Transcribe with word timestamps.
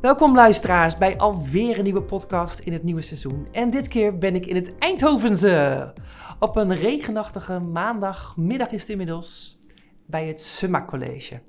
Welkom 0.00 0.34
luisteraars 0.34 0.94
bij 0.94 1.18
alweer 1.18 1.78
een 1.78 1.84
nieuwe 1.84 2.02
podcast 2.02 2.58
in 2.58 2.72
het 2.72 2.82
nieuwe 2.82 3.02
seizoen. 3.02 3.48
En 3.52 3.70
dit 3.70 3.88
keer 3.88 4.18
ben 4.18 4.34
ik 4.34 4.46
in 4.46 4.54
het 4.54 4.78
Eindhovense. 4.78 5.94
Op 6.38 6.56
een 6.56 6.74
regenachtige 6.74 7.58
maandagmiddag 7.58 8.70
is 8.70 8.80
het 8.80 8.90
inmiddels 8.90 9.58
bij 10.06 10.26
het 10.26 10.40
Summa 10.40 10.84
College. 10.84 11.40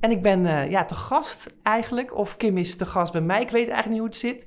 En 0.00 0.10
ik 0.10 0.22
ben 0.22 0.44
uh, 0.44 0.70
ja, 0.70 0.84
te 0.84 0.94
gast 0.94 1.54
eigenlijk, 1.62 2.16
of 2.16 2.36
Kim 2.36 2.56
is 2.56 2.76
te 2.76 2.86
gast 2.86 3.12
bij 3.12 3.20
mij, 3.20 3.40
ik 3.40 3.50
weet 3.50 3.68
eigenlijk 3.68 3.88
niet 3.88 3.98
hoe 3.98 4.08
het 4.08 4.16
zit. 4.16 4.46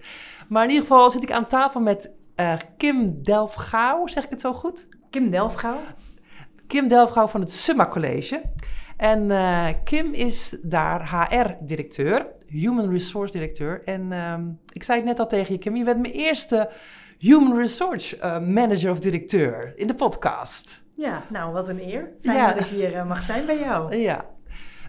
Maar 0.50 0.64
in 0.64 0.70
ieder 0.70 0.88
geval 0.88 1.10
zit 1.10 1.24
ik 1.24 1.32
aan 1.32 1.48
tafel 1.48 1.82
met 1.82 2.12
uh, 2.36 2.54
Kim 2.78 3.24
Delfgauw, 3.24 4.08
zeg 4.08 4.24
ik 4.24 4.30
het 4.30 4.42
zo 4.42 4.54
goed? 4.54 4.88
Kim 5.10 5.30
Delfgauw. 5.30 5.80
Kim 6.68 6.88
Delfgauw 6.88 7.28
van 7.28 7.42
het 7.42 7.52
Summa 7.52 7.88
College. 7.88 8.42
En 9.02 9.30
uh, 9.30 9.68
Kim 9.84 10.14
is 10.14 10.58
daar 10.62 11.10
HR-directeur, 11.10 12.28
Human 12.48 12.92
Resource 12.92 13.32
Directeur. 13.32 13.82
En 13.86 14.12
uh, 14.12 14.38
ik 14.74 14.84
zei 14.84 14.98
het 14.98 15.08
net 15.08 15.20
al 15.20 15.28
tegen 15.28 15.54
je, 15.54 15.60
Kim, 15.60 15.76
je 15.76 15.84
bent 15.84 16.02
mijn 16.02 16.14
eerste 16.14 16.70
Human 17.18 17.58
Resource 17.58 18.18
uh, 18.18 18.40
Manager 18.40 18.92
of 18.92 19.00
Directeur 19.00 19.74
in 19.76 19.88
de 19.88 19.94
podcast. 19.94 20.84
Ja, 20.96 21.24
nou 21.30 21.54
wat 21.54 21.70
een 21.70 21.80
eer. 21.80 22.12
Fijn 22.22 22.38
ja. 22.38 22.54
dat 22.54 22.64
ik 22.64 22.70
hier 22.70 22.94
uh, 22.94 23.08
mag 23.08 23.24
zijn 23.24 23.46
bij 23.46 23.60
jou. 23.60 23.98
Ja. 23.98 24.26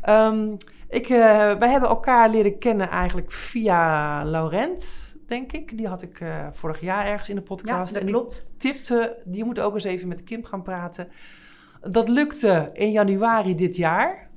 Um, 0.08 0.56
ik, 0.88 1.08
wij 1.08 1.68
hebben 1.70 1.88
elkaar 1.88 2.30
leren 2.30 2.58
kennen 2.58 2.88
eigenlijk 2.88 3.32
via 3.32 4.24
Laurent, 4.24 5.14
denk 5.26 5.52
ik. 5.52 5.76
Die 5.76 5.88
had 5.88 6.02
ik 6.02 6.22
vorig 6.52 6.80
jaar 6.80 7.06
ergens 7.06 7.28
in 7.28 7.36
de 7.36 7.42
podcast. 7.42 7.92
Ja, 7.92 8.00
dat 8.00 8.08
en 8.08 8.14
klopt. 8.14 8.46
tipte, 8.58 9.22
die 9.24 9.44
moet 9.44 9.60
ook 9.60 9.74
eens 9.74 9.84
even 9.84 10.08
met 10.08 10.24
Kim 10.24 10.44
gaan 10.44 10.62
praten. 10.62 11.08
Dat 11.90 12.08
lukte 12.08 12.70
in 12.72 12.90
januari 12.90 13.54
dit 13.54 13.76
jaar. 13.76 14.30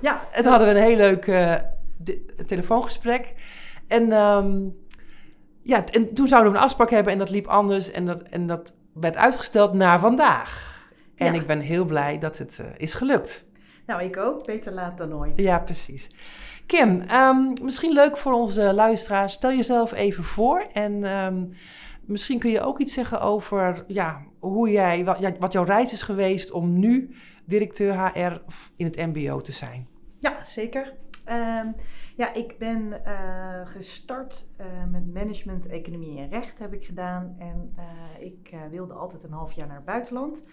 Ja. 0.00 0.24
En 0.32 0.42
toen 0.42 0.50
hadden 0.50 0.68
we 0.68 0.74
een 0.74 0.86
heel 0.86 0.96
leuk 0.96 1.26
uh, 1.26 1.54
telefoongesprek. 2.46 3.34
En, 3.88 4.12
um, 4.12 4.76
ja, 5.62 5.84
en 5.86 6.14
toen 6.14 6.28
zouden 6.28 6.52
we 6.52 6.58
een 6.58 6.64
afspraak 6.64 6.90
hebben 6.90 7.12
en 7.12 7.18
dat 7.18 7.30
liep 7.30 7.46
anders. 7.46 7.90
En 7.90 8.04
dat, 8.04 8.22
en 8.22 8.46
dat 8.46 8.76
werd 8.92 9.16
uitgesteld 9.16 9.72
naar 9.72 10.00
vandaag. 10.00 10.72
En 11.16 11.34
ja. 11.34 11.40
ik 11.40 11.46
ben 11.46 11.60
heel 11.60 11.84
blij 11.84 12.18
dat 12.18 12.38
het 12.38 12.58
uh, 12.60 12.66
is 12.76 12.94
gelukt. 12.94 13.44
Nou, 13.86 14.02
ik 14.02 14.16
ook. 14.16 14.46
Beter 14.46 14.72
laat 14.72 14.98
dan 14.98 15.08
nooit. 15.08 15.38
Ja, 15.38 15.58
precies. 15.58 16.10
Kim, 16.66 17.02
um, 17.10 17.52
misschien 17.62 17.92
leuk 17.92 18.16
voor 18.16 18.32
onze 18.32 18.72
luisteraars. 18.72 19.32
Stel 19.32 19.52
jezelf 19.52 19.92
even 19.92 20.24
voor 20.24 20.66
en 20.72 21.04
um, 21.04 21.54
misschien 22.06 22.38
kun 22.38 22.50
je 22.50 22.60
ook 22.60 22.78
iets 22.78 22.92
zeggen 22.92 23.20
over 23.20 23.84
ja, 23.86 24.22
hoe 24.38 24.70
jij, 24.70 25.04
wat, 25.04 25.38
wat 25.38 25.52
jouw 25.52 25.64
reis 25.64 25.92
is 25.92 26.02
geweest 26.02 26.50
om 26.50 26.78
nu 26.78 27.14
directeur 27.44 28.08
HR 28.08 28.42
in 28.76 28.86
het 28.86 28.96
MBO 28.96 29.40
te 29.40 29.52
zijn. 29.52 29.88
Ja, 30.18 30.44
zeker. 30.44 30.94
Um, 31.28 31.74
ja, 32.16 32.34
ik 32.34 32.58
ben 32.58 33.00
uh, 33.06 33.66
gestart 33.66 34.48
uh, 34.60 34.66
met 34.90 35.14
management, 35.14 35.66
economie 35.66 36.18
en 36.18 36.28
recht 36.28 36.58
heb 36.58 36.72
ik 36.72 36.84
gedaan. 36.84 37.34
En 37.38 37.74
uh, 37.78 38.26
ik 38.26 38.54
wilde 38.70 38.92
altijd 38.92 39.22
een 39.22 39.32
half 39.32 39.52
jaar 39.52 39.66
naar 39.66 39.76
het 39.76 39.84
buitenland. 39.84 40.44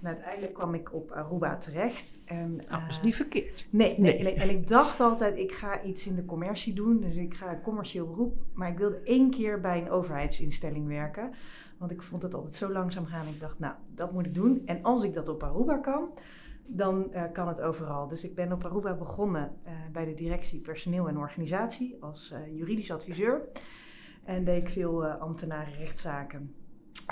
En 0.00 0.06
uiteindelijk 0.06 0.54
kwam 0.54 0.74
ik 0.74 0.94
op 0.94 1.10
Aruba 1.10 1.56
terecht. 1.56 2.18
En, 2.24 2.60
oh, 2.64 2.70
dat 2.70 2.90
is 2.90 3.02
niet 3.02 3.16
verkeerd. 3.16 3.66
Nee, 3.70 3.98
nee, 3.98 4.22
nee, 4.22 4.34
En 4.34 4.50
ik 4.50 4.68
dacht 4.68 5.00
altijd, 5.00 5.36
ik 5.36 5.52
ga 5.52 5.82
iets 5.82 6.06
in 6.06 6.14
de 6.14 6.24
commercie 6.24 6.74
doen. 6.74 7.00
Dus 7.00 7.16
ik 7.16 7.34
ga 7.34 7.52
een 7.52 7.60
commercieel 7.60 8.06
beroep. 8.06 8.36
Maar 8.52 8.70
ik 8.70 8.78
wilde 8.78 9.00
één 9.04 9.30
keer 9.30 9.60
bij 9.60 9.80
een 9.80 9.90
overheidsinstelling 9.90 10.86
werken. 10.86 11.30
Want 11.78 11.90
ik 11.90 12.02
vond 12.02 12.22
het 12.22 12.34
altijd 12.34 12.54
zo 12.54 12.72
langzaam 12.72 13.06
gaan. 13.06 13.26
Ik 13.26 13.40
dacht, 13.40 13.58
nou, 13.58 13.74
dat 13.94 14.12
moet 14.12 14.26
ik 14.26 14.34
doen. 14.34 14.62
En 14.66 14.82
als 14.82 15.04
ik 15.04 15.14
dat 15.14 15.28
op 15.28 15.42
Aruba 15.42 15.76
kan, 15.78 16.08
dan 16.66 17.08
uh, 17.14 17.22
kan 17.32 17.48
het 17.48 17.60
overal. 17.60 18.08
Dus 18.08 18.24
ik 18.24 18.34
ben 18.34 18.52
op 18.52 18.64
Aruba 18.64 18.94
begonnen 18.94 19.52
uh, 19.66 19.72
bij 19.92 20.04
de 20.04 20.14
directie 20.14 20.60
personeel 20.60 21.08
en 21.08 21.18
organisatie 21.18 21.96
als 22.00 22.32
uh, 22.32 22.56
juridisch 22.56 22.90
adviseur. 22.90 23.40
En 24.24 24.44
deed 24.44 24.62
ik 24.62 24.68
veel 24.68 25.06
ambtenaren 25.06 25.74
rechtszaken. 25.74 26.54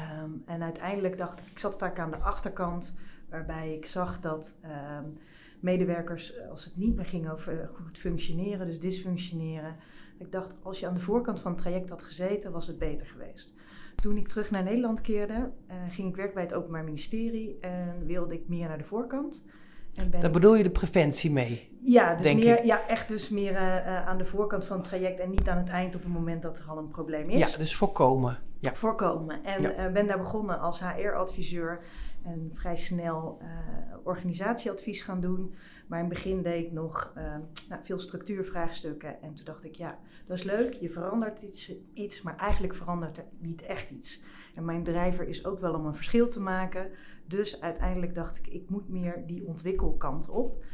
Um, 0.00 0.42
en 0.46 0.62
uiteindelijk 0.62 1.18
dacht 1.18 1.40
ik, 1.40 1.46
ik 1.46 1.58
zat 1.58 1.78
vaak 1.78 1.98
aan 1.98 2.10
de 2.10 2.16
achterkant, 2.16 2.94
waarbij 3.30 3.74
ik 3.74 3.86
zag 3.86 4.20
dat 4.20 4.60
um, 4.64 5.18
medewerkers, 5.60 6.40
als 6.50 6.64
het 6.64 6.76
niet 6.76 6.96
meer 6.96 7.04
ging 7.04 7.30
over 7.30 7.70
goed 7.74 7.98
functioneren, 7.98 8.66
dus 8.66 8.80
dysfunctioneren, 8.80 9.76
ik 10.18 10.32
dacht, 10.32 10.54
als 10.62 10.80
je 10.80 10.86
aan 10.86 10.94
de 10.94 11.00
voorkant 11.00 11.40
van 11.40 11.52
het 11.52 11.60
traject 11.60 11.88
had 11.88 12.02
gezeten, 12.02 12.52
was 12.52 12.66
het 12.66 12.78
beter 12.78 13.06
geweest. 13.06 13.54
Toen 13.96 14.16
ik 14.16 14.28
terug 14.28 14.50
naar 14.50 14.62
Nederland 14.62 15.00
keerde, 15.00 15.52
uh, 15.70 15.74
ging 15.88 16.08
ik 16.08 16.16
werken 16.16 16.34
bij 16.34 16.42
het 16.42 16.54
Openbaar 16.54 16.84
Ministerie 16.84 17.58
en 17.60 18.06
wilde 18.06 18.34
ik 18.34 18.48
meer 18.48 18.68
naar 18.68 18.78
de 18.78 18.84
voorkant. 18.84 19.44
En 19.98 20.10
ben 20.10 20.20
Daar 20.20 20.30
bedoel 20.30 20.54
je 20.54 20.62
de 20.62 20.70
preventie 20.70 21.32
mee? 21.32 21.74
Ja, 21.80 22.14
dus 22.14 22.34
meer, 22.34 22.64
ja 22.64 22.86
echt 22.88 23.08
dus 23.08 23.28
meer 23.28 23.52
uh, 23.52 24.06
aan 24.06 24.18
de 24.18 24.24
voorkant 24.24 24.64
van 24.64 24.76
het 24.76 24.88
traject 24.88 25.20
en 25.20 25.30
niet 25.30 25.48
aan 25.48 25.58
het 25.58 25.68
eind 25.68 25.94
op 25.94 26.02
het 26.02 26.12
moment 26.12 26.42
dat 26.42 26.58
er 26.58 26.64
al 26.68 26.78
een 26.78 26.88
probleem 26.88 27.30
is. 27.30 27.50
Ja, 27.50 27.58
dus 27.58 27.76
voorkomen. 27.76 28.38
Ja. 28.60 28.74
Voorkomen. 28.74 29.44
En 29.44 29.62
ja. 29.62 29.86
uh, 29.86 29.92
ben 29.92 30.06
daar 30.06 30.18
begonnen 30.18 30.60
als 30.60 30.80
HR-adviseur 30.80 31.80
en 32.22 32.50
vrij 32.54 32.76
snel 32.76 33.38
uh, 33.42 33.48
organisatieadvies 34.04 35.02
gaan 35.02 35.20
doen. 35.20 35.54
Maar 35.86 35.98
in 35.98 36.04
het 36.04 36.14
begin 36.14 36.42
deed 36.42 36.64
ik 36.64 36.72
nog 36.72 37.12
nou, 37.68 37.80
veel 37.82 37.98
structuurvraagstukken. 37.98 39.22
En 39.22 39.34
toen 39.34 39.44
dacht 39.44 39.64
ik, 39.64 39.74
ja, 39.74 39.98
dat 40.26 40.36
is 40.36 40.44
leuk, 40.44 40.72
je 40.72 40.90
verandert 40.90 41.38
iets, 41.42 41.72
iets, 41.94 42.22
maar 42.22 42.36
eigenlijk 42.36 42.74
verandert 42.74 43.16
er 43.16 43.24
niet 43.38 43.62
echt 43.62 43.90
iets. 43.90 44.20
En 44.54 44.64
mijn 44.64 44.84
drijver 44.84 45.28
is 45.28 45.44
ook 45.44 45.60
wel 45.60 45.74
om 45.74 45.86
een 45.86 45.94
verschil 45.94 46.28
te 46.28 46.40
maken. 46.40 46.90
Dus 47.28 47.60
uiteindelijk 47.60 48.14
dacht 48.14 48.38
ik, 48.38 48.46
ik 48.46 48.68
moet 48.68 48.88
meer 48.88 49.26
die 49.26 49.46
ontwikkelkant 49.46 50.28
op. 50.28 50.64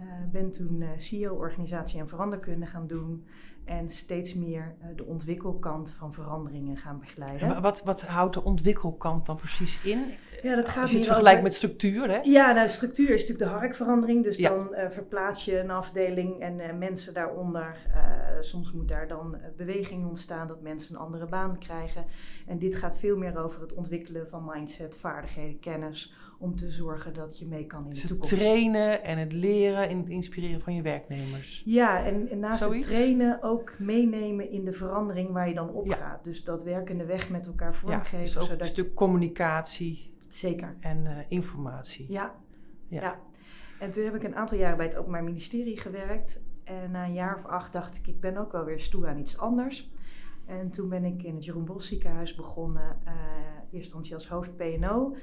Uh, 0.00 0.06
ben 0.32 0.50
toen 0.50 0.84
CEO 0.96 1.34
organisatie 1.34 2.00
en 2.00 2.08
veranderkunde 2.08 2.66
gaan 2.66 2.86
doen. 2.86 3.24
En 3.64 3.88
steeds 3.88 4.34
meer 4.34 4.74
uh, 4.82 4.86
de 4.96 5.04
ontwikkelkant 5.04 5.90
van 5.90 6.12
veranderingen 6.12 6.76
gaan 6.76 6.98
begeleiden. 6.98 7.54
En 7.54 7.62
wat, 7.62 7.82
wat 7.84 8.02
houdt 8.02 8.34
de 8.34 8.44
ontwikkelkant 8.44 9.26
dan 9.26 9.36
precies 9.36 9.84
in? 9.84 10.14
Ja, 10.42 10.56
dat 10.56 10.68
gaat 10.68 10.82
Als 10.82 10.90
je 10.90 10.96
het 10.96 11.06
vergelijkt 11.06 11.38
over... 11.38 11.50
met 11.50 11.58
structuur, 11.58 12.10
hè? 12.10 12.20
Ja, 12.22 12.52
nou, 12.52 12.68
structuur 12.68 13.10
is 13.10 13.20
natuurlijk 13.20 13.50
de 13.50 13.58
harkverandering. 13.58 14.24
Dus 14.24 14.36
ja. 14.36 14.48
dan 14.48 14.68
uh, 14.70 14.88
verplaats 14.88 15.44
je 15.44 15.58
een 15.58 15.70
afdeling 15.70 16.40
en 16.40 16.58
uh, 16.58 16.72
mensen 16.78 17.14
daaronder. 17.14 17.76
soms 18.40 18.72
moet 18.72 18.88
daar 18.88 19.08
dan 19.08 19.36
beweging 19.56 20.06
ontstaan 20.06 20.46
dat 20.46 20.60
mensen 20.60 20.94
een 20.94 21.00
andere 21.00 21.26
baan 21.26 21.58
krijgen. 21.58 22.04
En 22.46 22.58
dit 22.58 22.76
gaat 22.76 22.98
veel 22.98 23.16
meer 23.16 23.38
over 23.44 23.60
het 23.60 23.74
ontwikkelen 23.74 24.28
van 24.28 24.50
mindset, 24.54 24.96
vaardigheden, 24.96 25.58
kennis 25.58 26.14
om 26.40 26.56
te 26.56 26.70
zorgen 26.70 27.14
dat 27.14 27.38
je 27.38 27.46
mee 27.46 27.66
kan 27.66 27.84
in 27.84 27.90
dus 27.90 28.02
de 28.02 28.08
toekomst. 28.08 28.30
Het 28.30 28.40
trainen 28.40 29.02
en 29.02 29.18
het 29.18 29.32
leren 29.32 29.88
en 29.88 29.98
het 29.98 30.08
inspireren 30.08 30.60
van 30.60 30.74
je 30.74 30.82
werknemers. 30.82 31.62
Ja, 31.64 32.04
en, 32.04 32.28
en 32.28 32.38
naast 32.38 32.62
Zoiets? 32.62 32.86
het 32.86 32.96
trainen 32.96 33.42
ook 33.42 33.78
meenemen 33.78 34.50
in 34.50 34.64
de 34.64 34.72
verandering 34.72 35.30
waar 35.30 35.48
je 35.48 35.54
dan 35.54 35.68
op 35.68 35.86
ja. 35.86 35.94
gaat. 35.94 36.24
Dus 36.24 36.44
dat 36.44 36.64
werkende 36.64 37.04
weg 37.04 37.30
met 37.30 37.46
elkaar 37.46 37.74
vormgeven. 37.74 38.18
Ja, 38.18 38.24
dus 38.24 38.38
ook 38.38 38.44
zodat 38.44 38.60
een 38.60 38.66
stuk 38.66 38.94
communicatie. 38.94 40.12
Zeker. 40.28 40.76
En 40.80 41.04
uh, 41.04 41.10
informatie. 41.28 42.06
Ja. 42.12 42.34
ja. 42.88 43.00
ja. 43.00 43.18
En 43.78 43.90
toen 43.90 44.04
heb 44.04 44.14
ik 44.14 44.22
een 44.22 44.36
aantal 44.36 44.58
jaren 44.58 44.76
bij 44.76 44.86
het 44.86 44.96
Openbaar 44.96 45.24
Ministerie 45.24 45.76
gewerkt. 45.76 46.40
En 46.64 46.90
na 46.90 47.04
een 47.04 47.12
jaar 47.12 47.36
of 47.36 47.44
acht 47.44 47.72
dacht 47.72 47.96
ik, 47.96 48.06
ik 48.06 48.20
ben 48.20 48.36
ook 48.36 48.52
wel 48.52 48.64
weer 48.64 48.80
stoer 48.80 49.08
aan 49.08 49.18
iets 49.18 49.38
anders. 49.38 49.90
En 50.46 50.70
toen 50.70 50.88
ben 50.88 51.04
ik 51.04 51.22
in 51.22 51.34
het 51.34 51.44
Jeroen 51.44 51.64
Bos 51.64 51.86
ziekenhuis 51.86 52.34
begonnen. 52.34 53.00
Uh, 53.06 53.12
eerst 53.70 53.72
instantie 53.72 54.14
als 54.14 54.28
hoofd 54.28 54.56
PNO. 54.56 55.16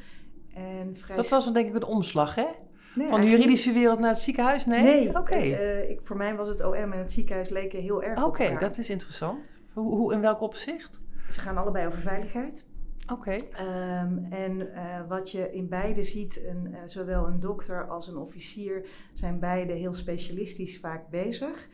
En 0.57 0.95
vrij 0.95 1.16
dat 1.16 1.29
was 1.29 1.45
dan 1.45 1.53
denk 1.53 1.68
ik 1.68 1.75
een 1.75 1.84
omslag, 1.84 2.35
hè? 2.35 2.47
Nee, 2.96 3.09
Van 3.09 3.22
de 3.22 3.29
juridische 3.29 3.72
wereld 3.72 3.99
naar 3.99 4.14
het 4.14 4.22
ziekenhuis? 4.22 4.66
Nee? 4.66 4.84
Nee, 4.84 5.09
oké. 5.09 5.20
Okay. 5.20 5.52
Uh, 5.52 5.90
ik, 5.90 5.99
voor 6.03 6.17
mij 6.17 6.35
was 6.35 6.47
het 6.47 6.64
OM 6.64 6.73
en 6.73 6.99
het 6.99 7.11
ziekenhuis 7.11 7.49
leken 7.49 7.81
heel 7.81 8.03
erg 8.03 8.17
Oké, 8.17 8.28
okay, 8.43 8.58
dat 8.58 8.78
is 8.78 8.90
interessant. 8.90 9.52
Hoe, 9.73 9.96
hoe, 9.96 10.14
in 10.14 10.22
welk 10.22 10.41
opzicht? 10.41 10.99
Ze 11.29 11.41
gaan 11.41 11.58
allebei 11.58 11.87
over 11.87 11.99
veiligheid. 11.99 12.66
Oké. 13.11 13.35
Okay. 13.35 14.02
Um, 14.02 14.28
en 14.29 14.59
uh, 14.59 14.99
wat 15.08 15.31
je 15.31 15.52
in 15.53 15.67
beide 15.67 16.03
ziet, 16.03 16.46
een, 16.46 16.67
uh, 16.72 16.78
zowel 16.85 17.28
een 17.28 17.40
dokter 17.40 17.87
als 17.87 18.08
een 18.08 18.17
officier 18.17 18.87
zijn 19.14 19.40
beide 19.40 19.73
heel 19.73 19.93
specialistisch 19.93 20.79
vaak 20.79 21.09
bezig. 21.09 21.67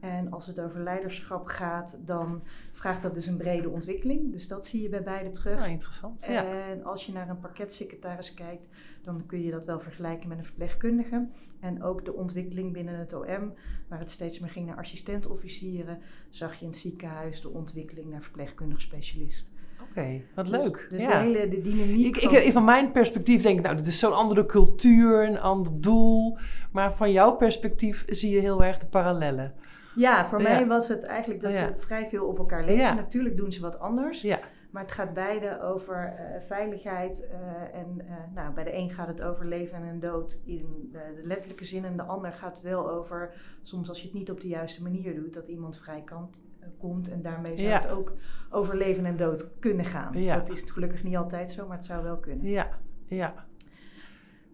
En 0.00 0.30
als 0.30 0.46
het 0.46 0.60
over 0.60 0.80
leiderschap 0.80 1.46
gaat, 1.46 1.98
dan 2.00 2.42
vraagt 2.86 3.02
dat 3.02 3.14
dus 3.14 3.26
een 3.26 3.36
brede 3.36 3.68
ontwikkeling. 3.68 4.32
Dus 4.32 4.48
dat 4.48 4.66
zie 4.66 4.82
je 4.82 4.88
bij 4.88 5.02
beide 5.02 5.30
terug. 5.30 5.58
Ja, 5.58 5.64
interessant. 5.66 6.22
En 6.22 6.32
ja. 6.32 6.74
als 6.82 7.06
je 7.06 7.12
naar 7.12 7.28
een 7.28 7.38
parketsecretaris 7.38 8.34
kijkt, 8.34 8.62
dan 9.02 9.26
kun 9.26 9.42
je 9.42 9.50
dat 9.50 9.64
wel 9.64 9.80
vergelijken 9.80 10.28
met 10.28 10.38
een 10.38 10.44
verpleegkundige. 10.44 11.26
En 11.60 11.82
ook 11.82 12.04
de 12.04 12.14
ontwikkeling 12.14 12.72
binnen 12.72 12.98
het 12.98 13.12
OM, 13.12 13.54
waar 13.88 13.98
het 13.98 14.10
steeds 14.10 14.38
meer 14.38 14.50
ging 14.50 14.66
naar 14.66 14.76
assistentofficieren, 14.76 15.98
zag 16.30 16.54
je 16.54 16.64
in 16.64 16.70
het 16.70 16.80
ziekenhuis 16.80 17.40
de 17.40 17.48
ontwikkeling 17.48 18.10
naar 18.10 18.22
verpleegkundig 18.22 18.80
specialist. 18.80 19.52
Oké, 19.90 20.20
wat 20.34 20.46
Dus- 20.46 20.58
leuk. 20.58 20.86
Dus 20.90 21.02
ja. 21.02 21.08
de 21.08 21.28
hele 21.28 21.48
de 21.48 21.60
dynamiek. 21.60 22.16
Ik, 22.16 22.30
ik, 22.30 22.42
van- 22.42 22.52
van 22.52 22.64
mijn 22.64 22.92
perspectief 22.92 23.42
denk 23.42 23.58
ik, 23.58 23.64
nou, 23.64 23.76
dit 23.76 23.86
is 23.86 23.98
zo'n 23.98 24.14
andere 24.16 24.46
cultuur, 24.46 25.26
een 25.28 25.40
ander 25.40 25.80
doel. 25.80 26.38
Maar 26.72 26.94
van 26.94 27.12
jouw 27.12 27.36
perspectief 27.36 28.04
zie 28.08 28.30
je 28.30 28.40
heel 28.40 28.64
erg 28.64 28.78
de 28.78 28.86
parallellen. 28.86 29.54
Ja, 29.96 30.28
voor 30.28 30.42
mij 30.42 30.66
was 30.66 30.88
het 30.88 31.02
eigenlijk 31.02 31.42
dat 31.42 31.54
ze 31.54 31.72
vrij 31.76 32.08
veel 32.08 32.26
op 32.26 32.38
elkaar 32.38 32.64
leken. 32.64 32.82
Ja. 32.82 32.94
Natuurlijk 32.94 33.36
doen 33.36 33.52
ze 33.52 33.60
wat 33.60 33.78
anders. 33.78 34.20
Ja, 34.22 34.38
Maar 34.70 34.82
het 34.82 34.92
gaat 34.92 35.14
beide 35.14 35.60
over 35.62 36.14
eh, 36.18 36.40
veiligheid. 36.46 37.26
eh, 37.28 37.38
en 37.80 38.00
eh, 38.08 38.14
nou, 38.34 38.54
bij 38.54 38.64
de 38.64 38.74
een 38.74 38.90
gaat 38.90 39.06
het 39.08 39.22
over 39.22 39.46
leven 39.46 39.82
en 39.82 39.98
dood 39.98 40.40
in 40.44 40.88
de, 40.92 40.98
de 41.16 41.26
letterlijke 41.26 41.64
zin. 41.64 41.84
En 41.84 41.96
de 41.96 42.02
ander 42.02 42.32
gaat 42.32 42.60
wel 42.60 42.90
over, 42.90 43.34
soms 43.62 43.88
als 43.88 43.98
je 44.00 44.04
het 44.06 44.14
niet 44.16 44.30
op 44.30 44.40
de 44.40 44.48
juiste 44.48 44.82
manier 44.82 45.14
doet, 45.14 45.34
dat 45.34 45.46
iemand 45.46 45.78
vrij 45.78 46.02
kan, 46.04 46.30
komt. 46.78 47.08
En 47.10 47.22
daarmee 47.22 47.56
zou 47.56 47.68
Ja. 47.68 47.76
het 47.76 47.88
ook 47.90 48.12
over 48.50 48.76
leven 48.76 49.06
en 49.06 49.16
dood 49.16 49.50
kunnen 49.58 49.84
gaan. 49.84 50.20
Ja. 50.22 50.36
Dat 50.36 50.50
is 50.50 50.62
gelukkig 50.70 51.02
niet 51.02 51.16
altijd 51.16 51.50
zo, 51.50 51.66
maar 51.66 51.76
het 51.76 51.86
zou 51.86 52.02
wel 52.02 52.16
kunnen. 52.16 52.46
ja, 52.50 52.68
ja. 53.06 53.34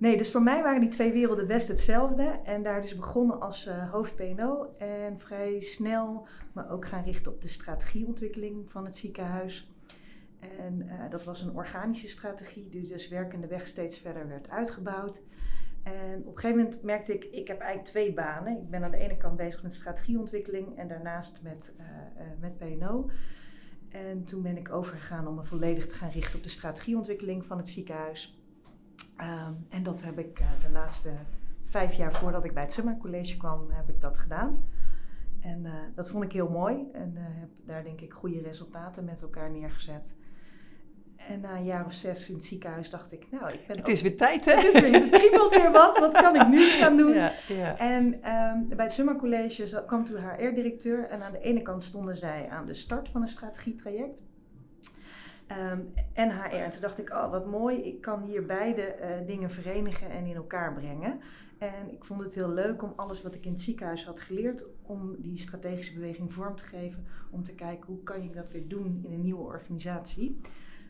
Nee, 0.03 0.17
dus 0.17 0.31
voor 0.31 0.43
mij 0.43 0.63
waren 0.63 0.81
die 0.81 0.89
twee 0.89 1.13
werelden 1.13 1.47
best 1.47 1.69
hetzelfde. 1.69 2.23
En 2.45 2.63
daar 2.63 2.81
dus 2.81 2.97
begonnen 2.97 3.41
als 3.41 3.67
eh, 3.67 3.91
hoofd 3.91 4.17
PNO. 4.17 4.75
En 4.79 5.19
vrij 5.19 5.61
snel 5.61 6.27
me 6.53 6.69
ook 6.69 6.87
gaan 6.87 7.05
richten 7.05 7.33
op 7.33 7.41
de 7.41 7.49
strategieontwikkeling 7.49 8.71
van 8.71 8.85
het 8.85 8.97
ziekenhuis. 8.97 9.71
En 10.41 10.89
eh, 10.89 11.11
dat 11.11 11.25
was 11.25 11.43
een 11.43 11.55
organische 11.55 12.09
strategie, 12.09 12.69
die 12.69 12.89
dus 12.89 13.09
werkende 13.09 13.47
weg 13.47 13.67
steeds 13.67 13.99
verder 13.99 14.29
werd 14.29 14.49
uitgebouwd. 14.49 15.23
En 15.83 16.19
op 16.25 16.35
een 16.35 16.41
gegeven 16.41 16.63
moment 16.63 16.83
merkte 16.83 17.15
ik, 17.15 17.25
ik 17.25 17.49
heb 17.49 17.59
eigenlijk 17.59 17.89
twee 17.89 18.13
banen. 18.13 18.59
Ik 18.59 18.71
ben 18.71 18.85
aan 18.85 18.91
de 18.91 18.97
ene 18.97 19.17
kant 19.17 19.37
bezig 19.37 19.63
met 19.63 19.75
strategieontwikkeling 19.75 20.77
en 20.77 20.89
daarnaast 20.89 21.41
met, 21.43 21.73
eh, 21.77 21.87
met 22.41 22.59
PNO. 22.59 23.11
En 23.89 24.25
toen 24.25 24.43
ben 24.43 24.57
ik 24.57 24.73
overgegaan 24.73 25.27
om 25.27 25.35
me 25.35 25.45
volledig 25.45 25.87
te 25.87 25.95
gaan 25.95 26.11
richten 26.11 26.39
op 26.39 26.45
de 26.45 26.51
strategieontwikkeling 26.51 27.47
van 27.47 27.57
het 27.57 27.69
ziekenhuis. 27.69 28.42
Ehm, 29.17 29.53
en 29.69 29.82
dat 29.82 30.03
heb 30.03 30.19
ik 30.19 30.38
eh, 30.41 30.47
de 30.67 30.70
laatste 30.73 31.11
vijf 31.64 31.94
jaar 31.94 32.12
voordat 32.14 32.44
ik 32.44 32.55
bij 32.55 32.62
het 32.62 32.73
Summer 32.73 32.97
College 32.97 33.37
kwam, 33.37 33.70
heb 33.70 33.88
ik 33.88 34.00
dat 34.00 34.19
gedaan. 34.19 34.64
En 35.41 35.67
eh, 35.67 35.73
dat 35.94 36.11
vond 36.11 36.25
ik 36.25 36.32
heel 36.32 36.49
mooi 36.49 36.76
en 36.93 37.12
eh, 37.17 37.23
heb 37.25 37.49
daar 37.67 37.82
denk 37.85 38.00
ik 38.00 38.12
goede 38.12 38.41
resultaten 38.41 39.05
met 39.05 39.23
elkaar 39.23 39.50
neergezet. 39.50 40.14
En 41.29 41.41
na 41.41 41.56
een 41.56 41.64
jaar 41.64 41.85
of 41.85 41.93
zes 41.93 42.29
in 42.29 42.35
het 42.35 42.44
ziekenhuis 42.44 42.91
dacht 42.91 43.12
ik, 43.12 43.26
nou, 43.31 43.53
ik 43.53 43.67
ben 43.67 43.76
Het 43.76 43.79
ook- 43.87 43.93
is 43.93 44.03
weer 44.03 44.17
tijd, 44.17 44.44
hè? 44.44 44.53
het, 44.61 44.64
is 44.75 44.81
weer, 44.81 44.93
het 44.93 45.11
kriebelt 45.11 45.55
weer 45.55 45.70
wat, 45.73 45.99
wat 45.99 46.12
kan 46.12 46.35
ik 46.35 46.49
nu 46.49 46.69
gaan 46.69 46.97
doen? 46.97 47.15
Ja, 47.15 47.32
ja. 47.49 47.79
En 47.79 48.23
ehm, 48.23 48.58
bij 48.76 48.85
het 48.85 48.93
Summer 48.93 49.17
College 49.17 49.82
kwam 49.87 50.05
toen 50.05 50.17
HR-directeur. 50.17 51.08
En 51.08 51.23
aan 51.23 51.32
de 51.32 51.41
ene 51.41 51.62
kant 51.62 51.82
stonden 51.82 52.17
zij 52.17 52.49
aan 52.49 52.67
de 52.67 52.75
start 52.75 53.08
van 53.08 53.23
een 53.23 53.29
strategietraject. 53.29 54.23
Ehm, 55.57 55.81
en 56.13 56.31
HR. 56.31 56.55
En 56.55 56.71
toen 56.71 56.81
dacht 56.81 56.99
ik, 56.99 57.11
oh 57.11 57.31
wat 57.31 57.47
mooi, 57.47 57.83
ik 57.83 58.01
kan 58.01 58.23
hier 58.23 58.47
beide 58.47 58.83
eh, 58.83 59.27
dingen 59.27 59.51
verenigen 59.51 60.11
en 60.11 60.25
in 60.25 60.35
elkaar 60.35 60.75
brengen. 60.75 61.21
En 61.59 61.93
ik 61.93 62.05
vond 62.05 62.21
het 62.21 62.35
heel 62.35 62.51
leuk 62.51 62.83
om 62.83 62.93
alles 62.97 63.23
wat 63.23 63.35
ik 63.35 63.45
in 63.45 63.53
het 63.53 63.61
ziekenhuis 63.61 64.05
had 64.05 64.21
geleerd, 64.21 64.65
om 64.83 65.17
die 65.19 65.39
strategische 65.39 65.95
beweging 65.95 66.33
vorm 66.33 66.57
te 66.57 66.65
geven. 66.65 67.07
Om 67.31 67.43
te 67.43 67.55
kijken 67.55 67.87
hoe 67.87 68.03
kan 68.03 68.23
je 68.23 68.31
dat 68.31 68.51
weer 68.51 68.69
doen 68.69 69.01
in 69.05 69.13
een 69.13 69.23
nieuwe 69.23 69.43
organisatie. 69.43 70.41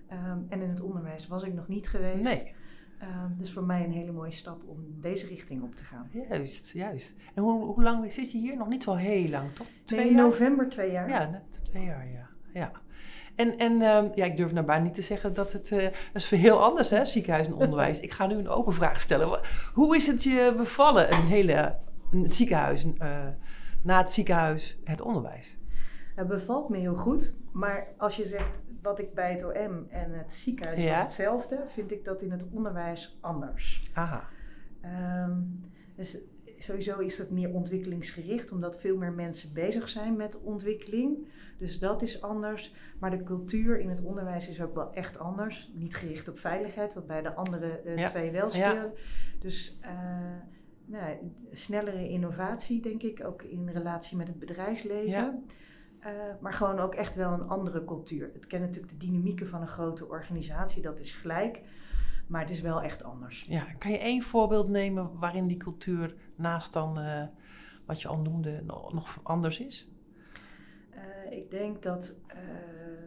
Ehm, 0.08 0.38
en 0.48 0.60
in 0.62 0.68
het 0.68 0.80
onderwijs 0.80 1.26
was 1.26 1.42
ik 1.42 1.54
nog 1.54 1.68
niet 1.68 1.88
geweest. 1.88 2.22
Nee, 2.22 2.54
Ehm, 3.02 3.36
dus 3.38 3.52
voor 3.52 3.64
mij 3.64 3.84
een 3.84 3.92
hele 3.92 4.12
mooie 4.12 4.32
stap 4.32 4.62
om 4.66 4.84
deze 5.00 5.26
richting 5.26 5.62
op 5.62 5.74
te 5.74 5.84
gaan. 5.84 6.08
juist, 6.28 6.70
juist. 6.70 7.14
En 7.34 7.42
hoe, 7.42 7.64
hoe 7.64 7.82
lang 7.82 8.12
zit 8.12 8.32
je 8.32 8.38
hier? 8.38 8.56
Nog 8.56 8.68
niet 8.68 8.82
zo 8.82 8.94
heel 8.94 9.28
lang, 9.28 9.50
toch? 9.50 9.66
Nee, 9.86 10.06
in 10.08 10.14
jaar? 10.14 10.22
november 10.22 10.68
twee 10.68 10.90
jaar. 10.92 11.08
Ja, 11.08 11.30
net 11.30 11.60
twee 11.64 11.84
jaar, 11.84 12.10
ja. 12.10 12.28
ja. 12.52 12.72
En, 13.42 13.58
en 13.58 13.82
ehm, 13.82 14.08
ja, 14.14 14.24
ik 14.24 14.36
durf 14.36 14.52
nou 14.52 14.66
bijna 14.66 14.84
niet 14.84 14.94
te 14.94 15.02
zeggen 15.02 15.34
dat 15.34 15.52
het... 15.52 15.68
dat 15.68 15.92
is 16.22 16.30
heel 16.30 16.62
anders, 16.62 16.90
hè, 16.90 17.04
ziekenhuis 17.04 17.46
en 17.46 17.54
onderwijs. 17.54 18.00
ik 18.08 18.12
ga 18.12 18.26
nu 18.26 18.34
een 18.34 18.48
open 18.48 18.72
vraag 18.72 19.00
stellen. 19.00 19.40
Hoe 19.74 19.96
is 19.96 20.06
het 20.06 20.22
je 20.22 20.54
bevallen, 20.56 21.12
een 21.12 21.26
hele 21.26 21.76
een 22.12 22.28
ziekenhuis, 22.28 22.86
eh, 22.98 23.08
na 23.82 23.98
het 23.98 24.10
ziekenhuis, 24.10 24.78
het 24.84 25.00
onderwijs? 25.00 25.56
Het 26.14 26.28
bevalt 26.28 26.68
me 26.68 26.78
heel 26.78 26.94
goed. 26.96 27.34
Maar 27.52 27.86
als 27.96 28.16
je 28.16 28.24
zegt 28.24 28.50
wat 28.82 28.98
ik 28.98 29.14
bij 29.14 29.32
het 29.32 29.44
OM 29.44 29.86
en 29.90 30.12
het 30.12 30.32
ziekenhuis 30.32 30.82
Ja. 30.82 30.90
was 30.90 30.98
hetzelfde, 31.02 31.62
vind 31.66 31.92
ik 31.92 32.04
dat 32.04 32.22
in 32.22 32.30
het 32.30 32.44
onderwijs 32.52 33.18
anders. 33.20 33.90
Aha, 33.94 34.24
Ehm, 34.80 35.32
dus 35.96 36.18
sowieso 36.62 36.98
is 36.98 37.18
het 37.18 37.30
meer 37.30 37.50
ontwikkelingsgericht, 37.52 38.52
omdat 38.52 38.80
veel 38.80 38.96
meer 38.96 39.12
mensen 39.12 39.52
bezig 39.52 39.88
zijn 39.88 40.16
met 40.16 40.40
ontwikkeling. 40.40 41.28
Dus 41.58 41.78
dat 41.78 42.02
is 42.02 42.22
anders. 42.22 42.74
Maar 42.98 43.10
de 43.10 43.22
cultuur 43.22 43.80
in 43.80 43.88
het 43.88 44.02
onderwijs 44.02 44.48
is 44.48 44.62
ook 44.62 44.74
wel 44.74 44.92
echt 44.92 45.18
anders. 45.18 45.70
Niet 45.74 45.94
gericht 45.96 46.28
op 46.28 46.38
veiligheid, 46.38 46.94
wat 46.94 47.06
bij 47.06 47.22
de 47.22 47.34
andere 47.34 47.66
eh, 47.80 47.96
Ja. 47.98 48.08
twee 48.08 48.30
wel 48.30 48.46
Ja. 48.46 48.70
spelen. 48.70 48.92
Dus 49.38 49.78
eh, 49.80 49.90
nou, 50.84 51.16
snellere 51.52 52.08
innovatie, 52.08 52.82
denk 52.82 53.02
ik, 53.02 53.24
ook 53.24 53.42
in 53.42 53.68
relatie 53.68 54.16
met 54.16 54.26
het 54.28 54.38
bedrijfsleven. 54.38 55.10
Ja. 55.10 55.38
Eh, 55.98 56.10
maar 56.40 56.52
gewoon 56.52 56.78
ook 56.78 56.94
echt 56.94 57.14
wel 57.14 57.32
een 57.32 57.48
andere 57.48 57.84
cultuur. 57.84 58.30
Het 58.32 58.46
kent 58.46 58.62
natuurlijk 58.62 58.92
de 58.92 59.06
dynamieken 59.06 59.48
van 59.48 59.60
een 59.60 59.68
grote 59.68 60.08
organisatie, 60.08 60.82
dat 60.82 61.00
is 61.00 61.12
gelijk. 61.12 61.60
Maar 62.26 62.40
het 62.40 62.50
is 62.50 62.60
wel 62.60 62.82
echt 62.82 63.04
anders. 63.04 63.42
ja. 63.42 63.64
Kan 63.78 63.90
je 63.90 63.98
één 63.98 64.22
voorbeeld 64.22 64.68
nemen 64.68 65.18
waarin 65.18 65.46
die 65.46 65.56
cultuur 65.56 66.14
naast 66.34 66.72
dan 66.72 66.98
eh, 66.98 67.24
wat 67.86 68.02
je 68.02 68.08
al 68.08 68.18
noemde 68.18 68.62
nog, 68.92 69.20
anders 69.22 69.60
is? 69.60 69.90
Eh, 70.90 71.38
ik 71.38 71.50
denk 71.50 71.82
dat 71.82 72.16
eh, 72.26 72.38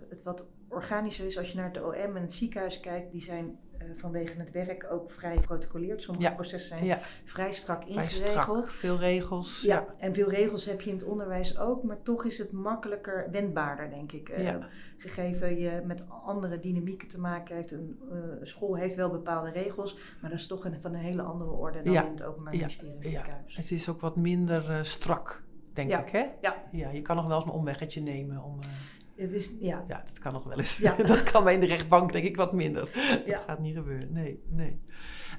het 0.10 0.24
wat 0.24 0.48
organischer 0.68 1.26
is 1.26 1.38
als 1.38 1.52
je 1.52 1.58
naar 1.58 1.68
het 1.68 1.84
OM 1.84 2.16
en 2.16 2.22
het 2.22 2.34
ziekenhuis 2.34 2.80
kijkt. 2.80 3.12
Die 3.12 3.22
zijn 3.22 3.60
vanwege 3.98 4.34
het 4.40 4.52
werk 4.52 4.88
ook 4.92 5.12
vrij 5.12 5.36
geprotocoleerd. 5.36 6.02
Sommige 6.02 6.28
Ja. 6.28 6.34
processen 6.34 6.70
zijn 6.70 6.86
Ja, 6.86 7.00
vrij 7.24 7.52
strak 7.52 7.86
ingeregeld. 7.86 8.72
Veel 8.72 8.98
regels. 8.98 9.62
Ja, 9.62 9.76
Ja. 9.76 9.86
en 9.98 10.14
veel 10.14 10.30
regels 10.30 10.66
heb 10.66 10.82
je 10.82 10.90
in 10.90 10.96
het 10.96 11.06
onderwijs 11.06 11.58
ook, 11.60 11.84
maar 11.84 12.02
toch 12.02 12.26
is 12.26 12.38
het 12.38 12.52
makkelijker, 12.52 13.28
wendbaarder 13.32 13.90
denk 13.90 14.12
ik. 14.12 14.30
Eh, 14.30 14.44
Ja. 14.44 14.68
Gegeven 14.98 15.60
je 15.60 15.82
met 15.86 16.04
andere 16.10 16.60
dynamieken 16.60 17.08
te 17.08 17.20
maken 17.20 17.56
heeft. 17.56 17.72
Een 17.72 18.00
eh, 18.12 18.18
school 18.42 18.76
heeft 18.76 18.96
wel 18.96 19.10
bepaalde 19.10 19.50
regels, 19.52 19.98
maar 20.22 20.30
dat 20.30 20.40
is 20.40 20.48
toch 20.48 20.66
een, 20.66 20.82
van 20.82 20.94
een 20.94 21.00
hele 21.00 21.22
andere 21.22 21.50
orde 21.52 21.82
dan 21.84 21.96
in 21.96 22.12
het 22.12 22.24
openbaar 22.24 22.54
Ja. 22.54 22.60
ministerie 22.60 22.92
en 22.94 22.98
het 23.02 23.12
Ja. 23.12 23.18
ziekenhuis. 23.18 23.56
Het 23.56 23.72
is 23.72 23.90
ook 23.90 24.02
wat 24.02 24.16
minder 24.16 24.70
eh, 24.70 24.78
strak, 24.84 25.44
denk 25.74 25.90
Ja. 25.90 26.00
ik, 26.06 26.10
hè? 26.10 26.26
Ja. 26.42 26.56
Ja, 26.72 26.90
je 26.90 27.02
kan 27.02 27.16
nog 27.16 27.26
wel 27.28 27.36
eens 27.36 27.46
een 27.46 27.52
omweggetje 27.52 28.02
nemen 28.02 28.44
om... 28.44 28.60
eh, 28.62 28.68
Het 29.16 29.32
is, 29.32 29.52
ja, 29.60 29.84
Ja, 29.88 30.04
dat 30.06 30.20
kan 30.20 30.34
nog 30.34 30.44
wel 30.44 30.58
eens. 30.58 30.78
Ja. 30.78 30.96
dat 31.04 31.24
kan 31.24 31.44
bij 31.44 31.54
in 31.54 31.60
de 31.60 31.66
rechtbank 31.66 32.12
denk 32.12 32.26
ik 32.26 32.36
wat 32.36 32.54
minder. 32.54 32.90
Ja. 33.26 33.36
Dat 33.36 33.44
gaat 33.44 33.60
niet 33.60 33.76
gebeuren. 33.76 34.14
Nee, 34.14 34.44
nee. 34.50 34.80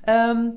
Ehm, 0.03 0.51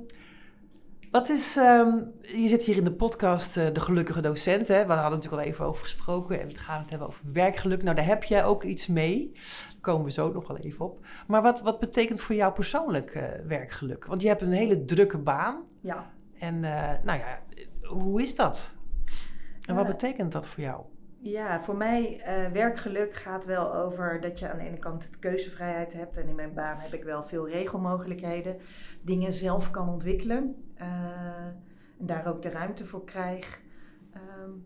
wat 1.11 1.29
is, 1.29 1.57
ehm, 1.57 2.03
je 2.21 2.47
zit 2.47 2.63
hier 2.63 2.77
in 2.77 2.83
de 2.83 2.91
podcast 2.91 3.57
eh, 3.57 3.73
De 3.73 3.79
Gelukkige 3.79 4.21
Docent. 4.21 4.67
Hè? 4.67 4.85
We 4.85 4.93
hadden 4.93 5.11
natuurlijk 5.11 5.41
al 5.43 5.47
even 5.49 5.65
over 5.65 5.83
gesproken. 5.83 6.41
En 6.41 6.47
we 6.47 6.55
gaan 6.55 6.81
het 6.81 6.89
hebben 6.89 7.07
over 7.07 7.21
werkgeluk. 7.33 7.83
Nou, 7.83 7.95
daar 7.95 8.05
heb 8.05 8.23
jij 8.23 8.45
ook 8.45 8.63
iets 8.63 8.87
mee. 8.87 9.31
Daar 9.33 9.81
komen 9.81 10.05
we 10.05 10.11
zo 10.11 10.31
nog 10.31 10.47
wel 10.47 10.57
even 10.57 10.85
op. 10.85 11.05
Maar 11.27 11.41
wat, 11.41 11.61
wat 11.61 11.79
betekent 11.79 12.21
voor 12.21 12.35
jou 12.35 12.53
persoonlijk 12.53 13.11
eh, 13.11 13.23
werkgeluk? 13.47 14.05
Want 14.05 14.21
je 14.21 14.27
hebt 14.27 14.41
een 14.41 14.51
hele 14.51 14.85
drukke 14.85 15.17
baan. 15.17 15.63
ja. 15.81 16.11
En 16.39 16.63
eh, 16.63 17.03
nou 17.03 17.19
ja, 17.19 17.39
hoe 17.81 18.21
is 18.21 18.35
dat? 18.35 18.75
En 19.65 19.75
wat 19.75 19.87
betekent 19.87 20.31
dat 20.31 20.47
voor 20.47 20.63
jou? 20.63 20.81
Ja, 21.21 21.61
voor 21.63 21.77
mij 21.77 22.15
uh, 22.17 22.51
werkgeluk 22.51 23.13
gaat 23.13 23.45
wel 23.45 23.75
over 23.75 24.21
dat 24.21 24.39
je 24.39 24.51
aan 24.51 24.57
de 24.57 24.63
ene 24.63 24.79
kant 24.79 25.11
de 25.11 25.19
keuzevrijheid 25.19 25.93
hebt. 25.93 26.17
En 26.17 26.27
in 26.27 26.35
mijn 26.35 26.53
baan 26.53 26.77
heb 26.77 26.93
ik 26.93 27.03
wel 27.03 27.23
veel 27.23 27.49
regelmogelijkheden. 27.49 28.57
Dingen 29.01 29.33
zelf 29.33 29.71
kan 29.71 29.89
ontwikkelen. 29.89 30.55
Uh, 30.81 30.85
en 31.99 32.05
daar 32.05 32.27
ook 32.27 32.41
de 32.41 32.49
ruimte 32.49 32.85
voor 32.85 33.03
krijg. 33.03 33.61
Um, 34.15 34.65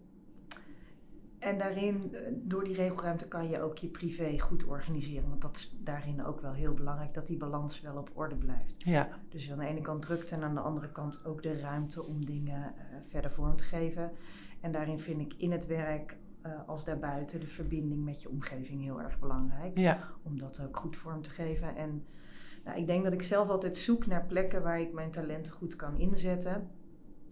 en 1.40 1.58
daarin, 1.58 2.16
door 2.34 2.64
die 2.64 2.76
regelruimte 2.76 3.28
kan 3.28 3.50
je 3.50 3.62
ook 3.62 3.78
je 3.78 3.88
privé 3.88 4.40
goed 4.40 4.66
organiseren. 4.66 5.30
Want 5.30 5.42
dat 5.42 5.58
is 5.58 5.76
daarin 5.80 6.26
ook 6.26 6.42
wel 6.42 6.54
heel 6.54 6.74
belangrijk, 6.74 7.14
dat 7.14 7.28
die 7.28 7.38
balans 7.38 7.82
wel 7.82 7.98
op 7.98 8.12
orde 8.14 8.36
blijft. 8.36 8.76
Ja. 8.78 9.10
Dus 9.30 9.52
aan 9.52 9.60
de 9.60 9.66
ene 9.66 9.82
kant 9.82 10.02
drukt 10.02 10.32
en 10.32 10.44
aan 10.44 10.56
de 10.56 10.62
andere 10.62 10.92
kant 10.92 11.26
ook 11.26 11.44
de 11.44 11.60
ruimte 11.60 12.04
om 12.04 12.26
dingen 12.26 12.74
uh, 12.76 12.98
verder 13.08 13.32
vorm 13.32 13.56
te 13.56 13.64
geven. 13.64 14.12
En 14.62 14.72
daarin 14.72 15.00
vind 15.00 15.22
ik 15.22 15.34
in 15.38 15.52
het 15.52 15.66
werk 15.66 16.18
uh, 16.46 16.52
als 16.66 16.86
daarbuiten 16.86 17.40
de 17.40 17.48
verbinding 17.48 18.04
met 18.04 18.22
je 18.22 18.30
omgeving 18.30 18.82
heel 18.82 19.02
erg 19.02 19.20
belangrijk. 19.20 19.78
Ja. 19.78 20.00
Om 20.24 20.38
dat 20.38 20.62
ook 20.62 20.78
goed 20.78 20.96
vorm 20.96 21.22
te 21.22 21.30
geven. 21.30 21.76
En 21.76 22.06
nou, 22.64 22.78
ik 22.78 22.88
denk 22.88 23.04
dat 23.04 23.14
ik 23.14 23.24
zelf 23.24 23.50
altijd 23.50 23.78
zoek 23.78 24.06
naar 24.06 24.26
plekken 24.26 24.64
waar 24.64 24.80
ik 24.80 24.94
mijn 24.94 25.12
talenten 25.12 25.54
goed 25.54 25.76
kan 25.76 25.98
inzetten. 25.98 26.70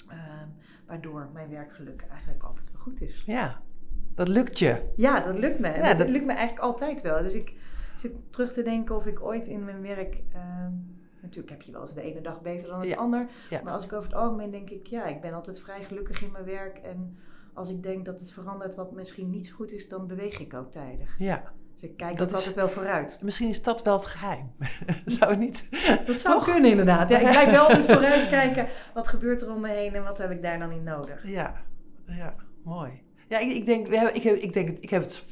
Uh, 0.08 0.18
waardoor 0.86 1.30
mijn 1.34 1.50
werkgeluk 1.50 2.06
eigenlijk 2.10 2.44
altijd 2.44 2.72
wel 2.72 2.82
goed 2.82 3.02
is. 3.02 3.24
Ja, 3.26 3.62
dat 4.16 4.28
lukt 4.28 4.60
je. 4.60 4.92
Ja, 4.96 5.20
dat 5.20 5.40
lukt 5.40 5.60
me. 5.60 5.70
Ja, 5.70 5.84
dat... 5.84 5.98
dat 5.98 6.10
lukt 6.10 6.26
me 6.26 6.34
eigenlijk 6.34 6.66
altijd 6.66 7.02
wel. 7.02 7.24
Dus 7.24 7.34
ik 7.34 7.54
zit 7.96 8.12
terug 8.30 8.54
te 8.54 8.64
denken 8.64 8.96
of 8.96 9.06
ik 9.06 9.22
ooit 9.22 9.48
in 9.48 9.66
mijn 9.66 9.82
werk. 9.82 10.24
Uh, 10.36 10.68
natuurlijk 11.22 11.50
heb 11.50 11.62
je 11.62 11.72
wel 11.72 11.82
eens 11.82 11.94
de 11.94 12.02
ene 12.02 12.22
dag 12.22 12.42
beter 12.42 12.68
dan 12.68 12.80
het 12.80 12.90
ja. 12.90 12.96
ander. 12.96 13.30
Ja. 13.50 13.62
Maar 13.64 13.74
als 13.74 13.84
ik 13.84 13.94
over 13.94 14.10
het 14.10 14.18
algemeen 14.18 14.52
denk 14.52 14.70
ik, 14.70 14.88
ja, 14.88 15.06
ik 15.06 15.22
ben 15.22 15.34
altijd 15.34 15.60
vrij 15.60 15.84
gelukkig 15.84 16.22
in 16.22 16.32
mijn 16.32 16.46
werk. 16.46 16.78
En 16.78 17.18
als 17.54 17.70
ik 17.70 17.84
denk 17.84 18.06
dat 18.06 18.20
het 18.20 18.32
verandert 18.32 18.76
wat 18.76 18.92
misschien 18.92 19.30
niet 19.30 19.48
zo 19.48 19.56
goed 19.56 19.72
is, 19.72 19.88
dan 19.88 20.08
beweeg 20.08 20.40
ik 20.40 20.54
ook 20.54 20.72
tijdig. 20.72 21.16
Ja. 21.18 21.44
Dus 21.74 21.82
ik 21.90 21.98
kijk 21.98 22.18
Dat 22.18 22.30
is- 22.30 22.36
altijd 22.36 22.56
wel 22.56 22.70
vooruit. 22.70 23.20
Misschien 23.22 23.50
is 23.50 23.64
dat 23.64 23.84
wel 23.84 23.94
het 23.96 24.06
geheim. 24.06 24.52
Zou 25.06 25.30
het 25.32 25.40
niet? 25.40 25.68
Dat 26.06 26.20
zou 26.20 26.36
Toch? 26.36 26.52
kunnen 26.52 26.70
inderdaad. 26.70 27.10
Ja, 27.10 27.18
ik 27.20 27.26
blijf 27.30 27.52
wel 27.52 27.64
altijd 27.68 27.86
vooruit 27.92 28.30
kijken. 28.30 28.68
Wat 28.94 29.08
gebeurt 29.08 29.42
er 29.42 29.52
om 29.54 29.62
me 29.62 29.70
heen 29.70 29.94
en 29.96 30.04
wat 30.04 30.18
heb 30.18 30.32
ik 30.32 30.42
daar 30.42 30.60
dan 30.60 30.72
in 30.72 30.84
nodig? 30.84 31.28
Ja, 31.28 31.56
ja, 32.06 32.36
mooi. 32.64 33.02
Ja, 33.28 33.38
ik, 33.40 33.52
ik 33.52 33.66
denk, 33.66 33.88
we 33.88 33.96
hebben, 33.96 34.16
ik, 34.16 34.24
heb, 34.24 34.36
ik 34.36 34.54
denk, 34.54 34.70
ik 34.80 34.90
heb 34.90 35.02
het 35.02 35.26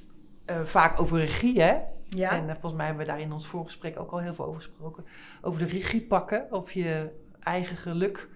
eh, 0.45 0.63
vaak 0.63 0.99
over 0.99 1.17
regie, 1.17 1.61
hè? 1.61 1.77
Ja, 2.09 2.31
En 2.31 2.43
eh, 2.43 2.51
volgens 2.51 2.73
mij 2.73 2.85
hebben 2.85 3.05
we 3.05 3.11
daar 3.11 3.21
in 3.21 3.31
ons 3.31 3.47
voorgesprek 3.47 3.99
ook 3.99 4.11
al 4.11 4.19
heel 4.19 4.33
veel 4.33 4.45
over 4.45 4.61
gesproken. 4.61 5.05
Over 5.41 5.59
de 5.59 5.65
regie 5.65 6.01
pakken, 6.01 6.47
op 6.51 6.69
je 6.69 7.09
eigen 7.39 7.77
geluk. 7.77 8.29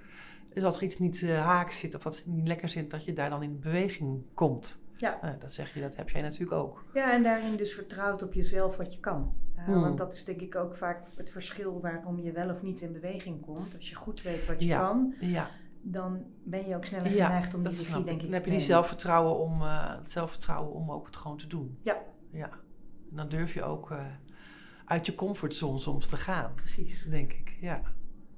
Dus 0.53 0.63
als 0.63 0.75
er 0.75 0.83
iets 0.83 0.99
niet 0.99 1.23
eh, 1.23 1.45
haaks 1.45 1.79
zit 1.79 1.95
of 1.95 2.03
wat 2.03 2.23
niet 2.27 2.47
lekker 2.47 2.69
zit, 2.69 2.91
dat 2.91 3.05
je 3.05 3.13
daar 3.13 3.29
dan 3.29 3.43
in 3.43 3.59
beweging 3.59 4.21
komt. 4.33 4.83
ja. 4.97 5.17
Nou, 5.21 5.37
dat 5.39 5.53
zeg 5.53 5.73
je, 5.73 5.81
dat 5.81 5.95
heb 5.95 6.09
jij 6.09 6.21
natuurlijk 6.21 6.51
ook. 6.51 6.85
ja, 6.93 7.13
en 7.13 7.23
daarin 7.23 7.57
dus 7.57 7.73
vertrouwt 7.73 8.21
op 8.21 8.33
jezelf 8.33 8.77
wat 8.77 8.93
je 8.93 8.99
kan. 8.99 9.33
Uh, 9.57 9.63
Hmm. 9.65 9.81
Want 9.81 9.97
dat 9.97 10.13
is 10.13 10.23
denk 10.23 10.41
ik 10.41 10.55
ook 10.55 10.75
vaak 10.75 11.01
het 11.15 11.29
verschil 11.29 11.81
waarom 11.81 12.19
je 12.19 12.31
wel 12.31 12.49
of 12.49 12.61
niet 12.61 12.81
in 12.81 12.91
beweging 12.93 13.41
komt. 13.41 13.75
Als 13.75 13.89
je 13.89 13.95
goed 13.95 14.21
weet 14.21 14.45
wat 14.45 14.61
je 14.61 14.67
Ja. 14.67 14.79
kan, 14.79 15.13
Ja, 15.19 15.49
dan 15.81 16.23
ben 16.43 16.67
je 16.67 16.75
ook 16.75 16.85
sneller 16.85 17.11
geneigd 17.11 17.53
om 17.53 17.63
die 17.63 17.71
regie 17.77 18.03
denk 18.03 18.17
ik 18.17 18.21
Dan 18.25 18.33
heb 18.33 18.45
je 18.45 18.51
die 18.51 18.59
zelfvertrouwen 18.59 19.37
om, 19.39 19.61
eh, 19.61 19.97
het 19.99 20.11
zelfvertrouwen 20.11 20.73
om 20.73 20.91
ook 20.91 21.05
het 21.05 21.15
gewoon 21.15 21.37
te 21.37 21.47
doen. 21.47 21.77
Ja. 21.81 21.97
Ja. 22.31 22.49
En 23.09 23.15
dan 23.15 23.29
durf 23.29 23.53
je 23.53 23.63
ook 23.63 23.91
eh, 23.91 24.05
uit 24.85 25.05
je 25.05 25.15
comfortzone 25.15 25.79
soms 25.79 26.07
te 26.07 26.17
gaan. 26.17 26.51
Precies. 26.55 27.05
Denk 27.09 27.33
ik, 27.33 27.57
ja. 27.61 27.81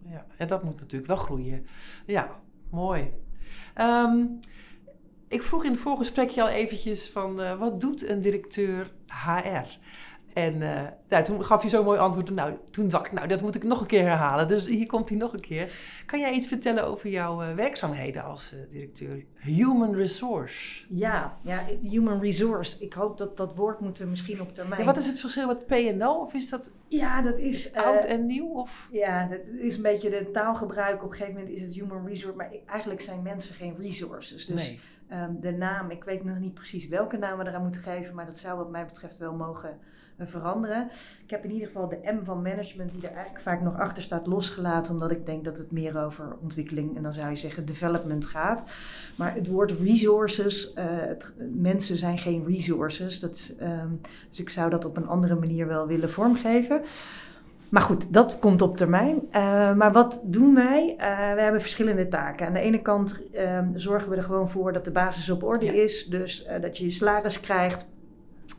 Ja. 0.10 0.26
En 0.38 0.48
dat 0.48 0.64
moet 0.64 0.80
natuurlijk 0.80 1.08
wel 1.08 1.18
groeien. 1.18 1.66
Ja, 2.06 2.40
mooi. 2.70 3.14
Ehm, 3.74 4.26
ik 5.28 5.42
vroeg 5.42 5.64
in 5.64 5.72
het 5.72 5.80
voorgesprekje 5.80 6.42
al 6.42 6.48
eventjes 6.48 7.10
van, 7.10 7.42
eh, 7.42 7.60
wat 7.60 7.82
doet 7.82 8.10
een 8.10 8.22
directeur 8.22 8.92
HR? 9.08 9.80
En 10.36 10.62
eh, 10.62 10.82
nou, 11.10 11.24
toen 11.24 11.46
gaf 11.46 11.64
je 11.64 11.70
zo'n 11.70 11.84
mooi 11.84 12.00
antwoord. 12.00 12.30
Nou, 12.30 12.54
toen 12.72 12.88
dacht 12.88 13.06
ik, 13.06 13.12
nou, 13.12 13.28
dat 13.28 13.42
moet 13.42 13.56
ik 13.56 13.64
nog 13.64 13.82
een 13.82 13.88
keer 13.88 14.02
herhalen. 14.02 14.48
Dus 14.48 14.66
hier 14.68 14.88
komt 14.88 15.10
hij 15.10 15.18
nog 15.18 15.34
een 15.34 15.40
keer. 15.40 15.70
Kan 16.06 16.20
jij 16.20 16.34
iets 16.34 16.48
vertellen 16.48 16.86
over 16.88 17.10
jouw 17.10 17.42
eh, 17.42 17.54
werkzaamheden 17.54 18.24
als 18.24 18.54
eh, 18.54 18.60
directeur 18.70 19.26
Human 19.36 19.96
Resource? 19.96 20.86
Ja, 20.90 21.38
ja, 21.42 21.64
human 21.82 22.20
resource. 22.20 22.84
Ik 22.84 22.94
hoop 22.94 23.18
dat 23.18 23.38
dat 23.38 23.56
woord 23.56 23.80
moeten 23.80 24.04
we 24.04 24.10
misschien 24.10 24.42
op 24.42 24.56
termijn. 24.56 24.80
Ja, 24.80 24.86
wat 24.86 24.98
is 24.98 25.08
het 25.08 25.20
verschil 25.20 25.48
met 25.48 25.66
P&O? 25.66 26.22
Of 26.22 26.34
is 26.34 26.50
dat 26.50 26.72
Ja, 26.88 27.22
dat 27.22 27.38
is, 27.38 27.68
is 27.68 27.74
oud 27.74 28.06
en 28.06 28.26
nieuw? 28.26 28.50
Of? 28.54 28.88
Ja, 28.92 29.28
dat 29.28 29.40
is 29.58 29.76
een 29.76 29.82
beetje 29.82 30.10
de 30.10 30.32
taalgebruik. 30.32 31.04
Op 31.04 31.10
een 31.10 31.16
gegeven 31.16 31.40
moment 31.40 31.58
is 31.58 31.62
het 31.62 31.74
human 31.74 32.08
resource, 32.08 32.38
maar 32.38 32.52
eigenlijk 32.66 33.02
zijn 33.02 33.22
mensen 33.22 33.56
geen 33.56 33.76
resources. 33.80 34.46
Dus 34.46 34.68
nee. 34.68 34.80
ehm, 35.08 35.40
de 35.40 35.52
naam, 35.52 35.92
ik 35.92 36.04
weet 36.04 36.24
nog 36.24 36.40
niet 36.40 36.54
precies 36.54 36.88
welke 36.88 37.18
naam 37.18 37.38
we 37.38 37.48
eraan 37.48 37.64
moeten 37.64 37.82
geven, 37.82 38.16
maar 38.16 38.26
dat 38.26 38.38
zou 38.38 38.58
wat 38.58 38.70
mij 38.70 38.86
betreft 38.86 39.18
wel 39.18 39.34
mogen 39.34 39.80
veranderen. 40.20 40.88
Ik 41.24 41.30
heb 41.30 41.44
in 41.44 41.52
ieder 41.52 41.68
geval 41.68 41.90
de 41.90 42.00
M 42.04 42.26
van 42.26 42.42
management, 42.42 42.92
die 42.92 43.02
er 43.02 43.14
eigenlijk 43.14 43.40
vaak 43.44 43.62
nog 43.62 43.78
achter 43.80 44.04
staat, 44.04 44.28
losgelaten, 44.28 44.94
omdat 44.94 45.12
ik 45.12 45.26
denk 45.26 45.44
dat 45.46 45.58
het 45.58 45.72
meer 45.72 46.04
over 46.06 46.36
ontwikkeling 46.42 46.96
en 46.98 47.04
dan 47.04 47.14
zou 47.14 47.30
je 47.30 47.36
zeggen 47.36 47.66
development 47.66 48.26
gaat. 48.26 48.64
Maar 49.16 49.34
het 49.34 49.48
woord 49.48 49.72
resources, 49.72 50.74
eh, 50.74 50.86
het, 50.88 51.34
mensen 51.54 51.98
zijn 51.98 52.18
geen 52.18 52.46
resources. 52.48 53.20
Dat, 53.20 53.54
ehm, 53.60 53.90
dus 54.30 54.40
ik 54.40 54.50
zou 54.50 54.70
dat 54.70 54.86
op 54.86 54.98
een 54.98 55.08
andere 55.08 55.36
manier 55.36 55.68
wel 55.68 55.88
willen 55.88 56.10
vormgeven. 56.10 56.82
Maar 57.70 57.82
goed, 57.84 58.14
dat 58.14 58.40
komt 58.40 58.62
op 58.62 58.78
termijn. 58.78 59.22
Eh, 59.32 59.74
maar 59.74 59.92
wat 59.92 60.22
doen 60.24 60.56
wij? 60.56 60.96
Eh, 60.98 61.34
we 61.34 61.42
hebben 61.42 61.62
verschillende 61.62 62.08
taken. 62.08 62.48
Aan 62.48 62.54
de 62.54 62.60
ene 62.60 62.82
kant 62.82 63.22
ehm, 63.34 63.68
zorgen 63.74 64.10
we 64.10 64.16
er 64.16 64.24
gewoon 64.24 64.50
voor 64.50 64.74
dat 64.74 64.86
de 64.86 64.92
basis 64.92 65.30
op 65.30 65.44
orde 65.44 65.66
Ja. 65.66 65.72
is. 65.72 66.06
Dus 66.06 66.46
eh, 66.46 66.62
dat 66.62 66.78
je 66.78 66.84
je 66.84 66.90
salaris 66.90 67.40
krijgt 67.40 67.88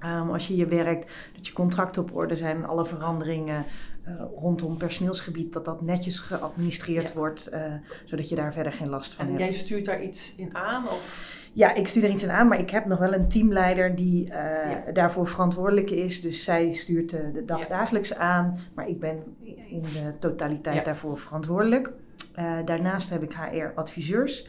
ehm, 0.00 0.31
als 0.31 0.47
je 0.49 0.55
hier 0.55 0.69
werkt. 0.69 1.12
Dat 1.35 1.47
je 1.47 1.52
contracten 1.52 2.02
op 2.02 2.14
orde 2.16 2.37
zijn. 2.37 2.64
Alle 2.66 2.85
veranderingen 2.85 3.64
eh, 4.02 4.12
rondom 4.40 4.76
personeelsgebied. 4.76 5.52
Dat 5.52 5.64
dat 5.64 5.81
netjes 5.83 6.19
geadministreerd 6.19 7.09
Ja. 7.09 7.14
wordt. 7.14 7.47
eh, 7.47 7.62
zodat 8.05 8.28
je 8.28 8.35
daar 8.35 8.52
verder 8.52 8.73
geen 8.73 8.88
last 8.88 9.14
van 9.14 9.25
En 9.25 9.31
hebt. 9.31 9.43
jij 9.45 9.52
stuurt 9.52 9.85
daar 9.85 10.02
iets 10.02 10.35
in 10.37 10.57
aan? 10.57 10.83
Of? 10.85 11.35
Ja, 11.52 11.75
ik 11.75 11.88
stuur 11.88 12.05
er 12.05 12.11
iets 12.11 12.23
in 12.23 12.31
aan, 12.31 12.49
maar 12.49 12.59
ik 12.59 12.71
heb 12.71 12.85
nog 12.87 12.99
wel 12.99 13.12
een 13.14 13.28
teamleider 13.28 13.95
die 13.95 14.31
eh, 14.31 14.71
Ja. 14.87 14.93
daarvoor 14.93 15.26
verantwoordelijk 15.28 15.90
is. 15.90 16.21
Dus 16.21 16.45
zij 16.45 16.73
stuurt 16.73 17.11
de, 17.11 17.43
dag 17.47 17.61
Ja. 17.61 17.69
dagelijks 17.69 18.14
aan, 18.14 18.59
maar 18.75 18.88
ik 18.88 19.00
ben 19.00 19.23
in 19.71 19.81
de 19.81 20.12
totaliteit 20.19 20.85
daarvoor 20.85 21.19
verantwoordelijk. 21.19 21.90
Daarnaast 22.64 23.11
heb 23.11 23.23
ik 23.23 23.35
HR-adviseurs. 23.35 24.47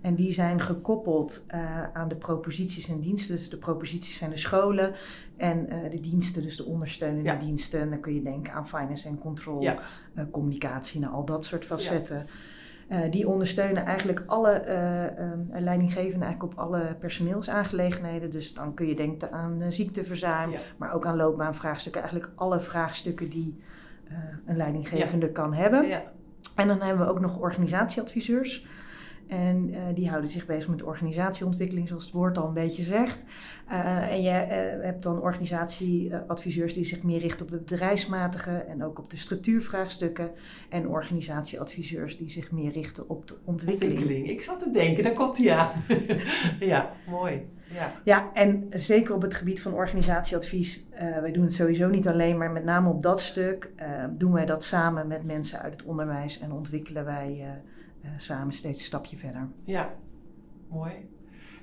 En 0.00 0.14
die 0.14 0.32
zijn 0.32 0.60
gekoppeld 0.60 1.44
eh, 1.46 1.82
aan 1.92 2.08
de 2.08 2.16
proposities 2.16 2.88
en 2.88 3.00
diensten. 3.00 3.36
Dus 3.36 3.50
de 3.50 3.56
proposities 3.56 4.16
zijn 4.16 4.30
de 4.30 4.36
scholen 4.36 4.94
en 5.36 5.68
eh, 5.70 5.90
de 5.90 6.00
diensten, 6.00 6.42
dus 6.42 6.56
de 6.56 6.64
ondersteunende 6.64 7.30
Ja. 7.30 7.36
diensten. 7.36 7.80
En 7.80 7.90
dan 7.90 8.00
kun 8.00 8.14
je 8.14 8.22
denken 8.22 8.52
aan 8.52 8.68
finance 8.68 9.08
en 9.08 9.18
control, 9.18 9.60
Ja. 9.60 9.78
eh, 10.14 10.24
communicatie 10.30 11.02
en 11.02 11.08
al 11.10 11.24
dat 11.24 11.44
soort 11.44 11.64
facetten. 11.64 12.26
Die 13.10 13.28
ondersteunen 13.28 13.84
eigenlijk 13.84 14.22
alle 14.26 14.50
eh, 14.50 15.04
ehm, 15.18 15.38
leidinggevenden 15.52 16.22
eigenlijk 16.28 16.52
op 16.52 16.58
alle 16.58 16.96
personeelsaangelegenheden. 16.98 18.30
Dus 18.30 18.54
dan 18.54 18.74
kun 18.74 18.86
je 18.86 18.94
denken 18.94 19.32
aan 19.32 19.62
ziekteverzuim, 19.68 20.50
maar 20.76 20.92
ook 20.92 21.06
aan 21.06 21.16
loopbaanvraagstukken. 21.16 22.00
Eigenlijk 22.02 22.32
alle 22.34 22.60
vraagstukken 22.60 23.28
die 23.30 23.60
een 24.46 24.56
leidinggevende 24.56 25.28
kan 25.28 25.54
hebben. 25.54 25.86
Ja. 25.88 26.02
En 26.56 26.68
dan 26.68 26.80
hebben 26.80 27.06
we 27.06 27.12
ook 27.12 27.20
nog 27.20 27.38
organisatieadviseurs. 27.38 28.66
En 29.30 29.70
eh, 29.74 29.80
die 29.94 30.08
houden 30.08 30.30
zich 30.30 30.46
bezig 30.46 30.68
met 30.68 30.82
organisatieontwikkeling, 30.82 31.88
zoals 31.88 32.04
het 32.04 32.12
woord 32.12 32.38
al 32.38 32.46
een 32.46 32.54
beetje 32.54 32.82
zegt. 32.82 33.24
Eh, 33.68 34.12
en 34.12 34.22
je 34.22 34.30
eh, 34.30 34.84
hebt 34.84 35.02
dan 35.02 35.20
organisatieadviseurs 35.20 36.74
die 36.74 36.84
zich 36.84 37.02
meer 37.02 37.18
richten 37.18 37.46
op 37.46 37.52
het 37.52 37.64
bedrijfsmatige 37.64 38.50
en 38.50 38.84
ook 38.84 38.98
op 38.98 39.10
de 39.10 39.16
structuurvraagstukken. 39.16 40.30
En 40.68 40.88
organisatieadviseurs 40.88 42.18
die 42.18 42.30
zich 42.30 42.52
meer 42.52 42.70
richten 42.70 43.08
op 43.08 43.28
de 43.28 43.34
ontwikkeling. 43.44 43.98
Ontwikkeling. 43.98 44.30
Ik 44.30 44.42
zat 44.42 44.58
te 44.58 44.70
denken, 44.70 45.04
daar 45.04 45.12
komt 45.12 45.38
hij 45.38 45.52
aan. 45.52 45.72
ja, 46.72 46.92
mooi. 47.08 47.48
Ja. 47.74 47.92
Ja, 48.04 48.30
en 48.34 48.66
zeker 48.70 49.14
op 49.14 49.22
het 49.22 49.34
gebied 49.34 49.62
van 49.62 49.74
organisatieadvies. 49.74 50.84
wij 51.20 51.32
doen 51.32 51.44
het 51.44 51.54
sowieso 51.54 51.88
niet 51.88 52.08
alleen, 52.08 52.38
maar 52.38 52.50
met 52.50 52.64
name 52.64 52.88
op 52.88 53.02
dat 53.02 53.20
stuk 53.20 53.70
doen 54.10 54.32
wij 54.32 54.46
dat 54.46 54.64
samen 54.64 55.06
met 55.06 55.24
mensen 55.24 55.60
uit 55.60 55.72
het 55.72 55.84
onderwijs 55.84 56.40
en 56.40 56.52
ontwikkelen 56.52 57.04
wij 57.04 57.60
samen 58.16 58.52
steeds 58.52 58.78
een 58.78 58.84
stapje 58.86 59.16
verder. 59.16 59.48
ja, 59.64 59.90
mooi. 60.68 60.92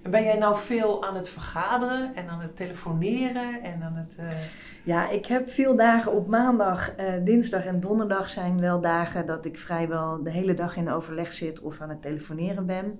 En 0.01 0.11
ben 0.11 0.23
jij 0.23 0.37
nou 0.37 0.57
veel 0.57 1.05
aan 1.05 1.15
het 1.15 1.29
vergaderen 1.29 2.15
en 2.15 2.27
aan 2.27 2.41
het 2.41 2.55
telefoneren 2.55 3.63
en 3.63 3.81
aan 3.83 3.95
het... 3.95 4.15
eh, 4.17 4.29
Ja, 4.83 5.09
ik 5.09 5.25
heb 5.25 5.49
veel 5.49 5.75
dagen 5.75 6.11
op 6.11 6.27
maandag, 6.27 6.95
eh, 6.95 7.13
dinsdag 7.23 7.65
en 7.65 7.79
donderdag 7.79 8.29
zijn 8.29 8.59
wel 8.59 8.81
dagen 8.81 9.25
dat 9.25 9.45
ik 9.45 9.57
vrijwel 9.57 10.23
de 10.23 10.29
hele 10.31 10.53
dag 10.53 10.75
in 10.75 10.89
overleg 10.89 11.33
zit 11.33 11.59
of 11.59 11.81
aan 11.81 11.89
het 11.89 12.01
telefoneren 12.01 12.65
ben. 12.65 12.99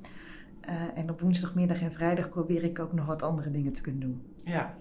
Eh, 0.61 0.73
en 0.95 1.09
op 1.09 1.21
woensdagmiddag 1.21 1.81
en 1.81 1.91
vrijdag 1.93 2.29
probeer 2.29 2.63
ik 2.63 2.79
ook 2.79 2.93
nog 2.93 3.05
wat 3.05 3.23
andere 3.23 3.51
dingen 3.51 3.73
te 3.73 3.81
kunnen 3.81 4.01
doen. 4.01 4.21
Ja. 4.43 4.73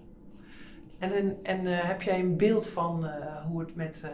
En, 0.99 1.13
en, 1.13 1.37
en 1.43 1.67
eh, 1.67 1.79
heb 1.79 2.03
jij 2.03 2.21
een 2.21 2.37
beeld 2.37 2.69
van 2.69 3.07
eh, 3.07 3.45
hoe 3.47 3.61
het 3.61 3.75
met 3.77 4.01
eh, 4.05 4.11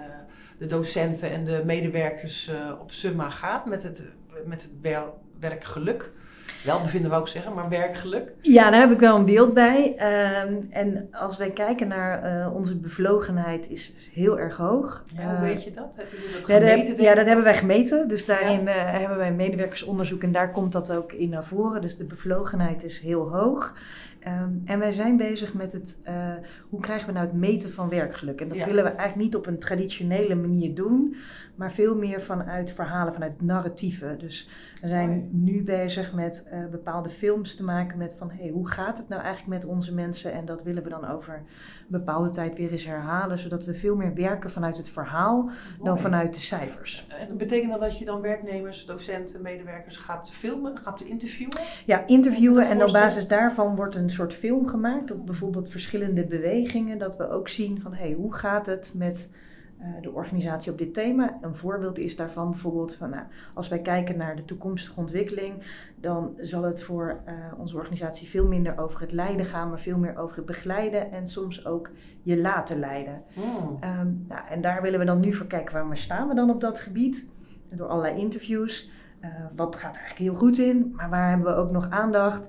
de 0.58 0.66
docenten 0.66 1.30
en 1.30 1.44
de 1.44 1.62
medewerkers 1.66 2.48
eh, 2.48 2.72
op 2.80 2.92
Summa 2.92 3.30
gaat 3.30 3.66
met 3.66 3.82
het, 3.82 4.04
met 4.46 4.62
het 4.62 4.70
wel- 4.82 5.20
werkgeluk? 5.40 6.10
Welbevinden 6.64 7.10
wou 7.10 7.22
ik 7.22 7.28
zeggen, 7.28 7.52
maar 7.54 7.68
werkgeluk. 7.68 8.32
Ja, 8.40 8.70
daar 8.70 8.80
heb 8.80 8.90
ik 8.90 8.98
wel 8.98 9.16
een 9.16 9.24
beeld 9.24 9.54
bij. 9.54 9.94
Ehm, 9.96 10.54
en 10.70 11.08
als 11.12 11.36
wij 11.36 11.50
kijken 11.50 11.88
naar 11.88 12.22
eh, 12.22 12.54
onze 12.54 12.76
bevlogenheid 12.76 13.70
is 13.70 13.92
heel 14.12 14.38
erg 14.38 14.56
hoog. 14.56 15.04
Ja, 15.16 15.22
hoe 15.22 15.32
Eh, 15.34 15.40
weet 15.40 15.64
je 15.64 15.70
dat? 15.70 15.92
Hebben 15.96 16.14
jullie 16.20 16.32
dat 16.40 16.48
Ja, 16.48 16.58
dat, 16.58 16.68
gemeten? 16.68 16.92
heb- 16.94 17.04
ja, 17.04 17.14
dat 17.14 17.26
hebben 17.26 17.44
wij 17.44 17.56
gemeten. 17.56 18.08
Dus 18.08 18.24
daarin 18.26 18.68
eh, 18.68 18.74
hebben 18.98 19.18
wij 19.18 19.32
medewerkersonderzoek 19.32 20.22
en 20.22 20.32
daar 20.32 20.50
komt 20.50 20.72
dat 20.72 20.92
ook 20.92 21.12
in 21.12 21.28
naar 21.28 21.44
voren. 21.44 21.80
Dus 21.80 21.96
de 21.96 22.04
bevlogenheid 22.04 22.84
is 22.84 23.00
heel 23.00 23.28
hoog. 23.36 23.74
Ehm, 24.24 24.50
en 24.64 24.78
wij 24.78 24.90
zijn 24.90 25.16
bezig 25.16 25.54
met 25.54 25.72
het, 25.72 25.98
eh, 26.04 26.32
hoe 26.68 26.80
krijgen 26.80 27.06
we 27.06 27.12
nou 27.12 27.26
het 27.26 27.34
meten 27.36 27.70
van 27.72 27.88
werkgeluk? 27.88 28.40
En 28.40 28.48
dat 28.48 28.58
Ja. 28.58 28.66
willen 28.66 28.84
we 28.84 28.90
eigenlijk 28.90 29.20
niet 29.28 29.36
op 29.36 29.46
een 29.46 29.58
traditionele 29.58 30.34
manier 30.34 30.74
doen, 30.74 31.16
maar 31.54 31.72
veel 31.72 31.94
meer 31.94 32.20
vanuit 32.20 32.72
verhalen, 32.72 33.12
vanuit 33.12 33.32
het 33.32 33.42
narratieve. 33.42 34.14
Dus 34.18 34.48
we 34.80 34.88
zijn 34.88 35.08
Mooi. 35.08 35.28
nu 35.32 35.62
bezig 35.62 36.12
met 36.12 36.48
eh, 36.50 36.58
bepaalde 36.70 37.08
films 37.08 37.54
te 37.56 37.64
maken 37.64 37.98
met 37.98 38.14
van, 38.18 38.30
hey, 38.30 38.48
hoe 38.48 38.68
gaat 38.68 38.98
het 38.98 39.08
nou 39.08 39.22
eigenlijk 39.22 39.62
met 39.62 39.70
onze 39.70 39.94
mensen? 39.94 40.32
En 40.32 40.44
dat 40.44 40.62
willen 40.62 40.82
we 40.82 40.88
dan 40.88 41.08
over 41.08 41.34
een 41.34 41.44
bepaalde 41.88 42.30
tijd 42.30 42.56
weer 42.56 42.70
eens 42.72 42.84
herhalen, 42.84 43.38
zodat 43.38 43.64
we 43.64 43.74
veel 43.74 43.96
meer 43.96 44.14
werken 44.14 44.50
vanuit 44.50 44.76
het 44.76 44.88
verhaal 44.88 45.50
dan 45.82 45.98
vanuit 45.98 46.34
de 46.34 46.40
cijfers. 46.40 47.06
En 47.28 47.36
betekent 47.36 47.70
dat 47.70 47.80
dat 47.80 47.98
je 47.98 48.04
dan 48.04 48.20
werknemers, 48.20 48.86
docenten, 48.86 49.42
medewerkers 49.42 49.96
gaat 49.96 50.32
filmen, 50.32 50.76
gaat 50.78 51.00
interviewen? 51.00 51.60
Ja, 51.86 52.06
interviewen 52.06 52.62
dat 52.62 52.72
en 52.72 52.84
op 52.84 52.92
basis 52.92 53.28
daarvan 53.28 53.76
wordt 53.76 53.94
een 53.94 54.10
soort 54.12 54.34
film 54.34 54.66
gemaakt 54.66 55.10
op 55.10 55.26
bijvoorbeeld 55.26 55.70
verschillende 55.70 56.24
bewegingen. 56.24 56.98
Dat 56.98 57.16
we 57.16 57.30
ook 57.30 57.48
zien 57.48 57.80
van 57.80 57.94
hey, 57.94 58.12
hoe 58.12 58.34
gaat 58.34 58.66
het 58.66 58.92
met 58.94 59.30
eh, 59.82 59.88
de 60.00 60.12
organisatie 60.12 60.72
op 60.72 60.78
dit 60.78 60.94
thema. 60.94 61.38
Een 61.40 61.54
voorbeeld 61.54 61.98
is 61.98 62.16
daarvan 62.16 62.50
bijvoorbeeld 62.50 62.94
van, 62.94 63.10
nou, 63.10 63.24
als 63.54 63.68
wij 63.68 63.80
kijken 63.80 64.16
naar 64.16 64.36
de 64.36 64.44
toekomstige 64.44 65.00
ontwikkeling, 65.00 65.54
dan 66.00 66.34
zal 66.38 66.62
het 66.62 66.82
voor 66.82 67.20
uh, 67.26 67.32
onze 67.58 67.76
organisatie 67.76 68.28
veel 68.28 68.46
minder 68.46 68.78
over 68.78 69.00
het 69.00 69.12
leiden 69.12 69.46
gaan, 69.46 69.68
maar 69.68 69.80
veel 69.80 69.98
meer 69.98 70.18
over 70.18 70.36
het 70.36 70.46
begeleiden 70.46 71.12
en 71.12 71.26
soms 71.26 71.66
ook 71.66 71.90
je 72.22 72.40
laten 72.40 72.78
leiden. 72.78 73.22
Hmm. 73.34 73.78
Um, 74.00 74.24
nou, 74.28 74.46
en 74.48 74.60
daar 74.60 74.82
willen 74.82 74.98
we 74.98 75.04
dan 75.04 75.20
nu 75.20 75.32
voor 75.32 75.46
kijken, 75.46 75.86
waar 75.86 75.96
staan 75.96 76.28
we 76.28 76.34
dan 76.34 76.50
op 76.50 76.60
dat 76.60 76.80
gebied? 76.80 77.26
Door 77.70 77.86
allerlei 77.86 78.20
interviews. 78.20 78.90
Uh, 79.20 79.28
wat 79.56 79.76
gaat 79.76 79.94
er 79.94 80.00
eigenlijk 80.00 80.30
heel 80.30 80.40
goed 80.40 80.58
in, 80.58 80.92
maar 80.96 81.10
waar 81.10 81.28
hebben 81.28 81.46
we 81.46 81.60
ook 81.60 81.70
nog 81.70 81.90
aandacht? 81.90 82.48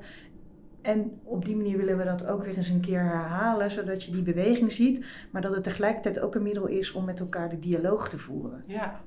En 0.84 1.20
op 1.24 1.46
die 1.46 1.56
manier 1.56 1.78
willen 1.78 1.98
we 1.98 2.04
dat 2.04 2.28
ook 2.28 2.44
weer 2.44 2.58
eens 2.58 2.70
een 2.70 2.82
keer 2.82 3.00
herhalen, 3.00 3.72
zodat 3.72 4.04
je 4.04 4.12
die 4.12 4.22
beweging 4.22 4.72
ziet, 4.72 5.06
maar 5.32 5.42
dat 5.42 5.54
het 5.54 5.64
tegelijkertijd 5.64 6.20
ook 6.20 6.36
een 6.36 6.44
middel 6.44 6.68
is 6.68 6.92
om 6.92 7.06
met 7.06 7.20
elkaar 7.20 7.50
de 7.50 7.60
dialoog 7.60 8.10
te 8.10 8.18
voeren. 8.18 8.64
Ja, 8.68 9.02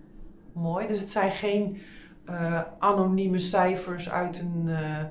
mooi. 0.53 0.87
Dus 0.87 1.01
het 1.01 1.11
zijn 1.11 1.31
geen 1.31 1.79
uh, 2.31 2.63
anonieme 2.79 3.39
cijfers 3.39 4.11
uit 4.11 4.39
een, 4.39 4.65
uh, 4.67 5.05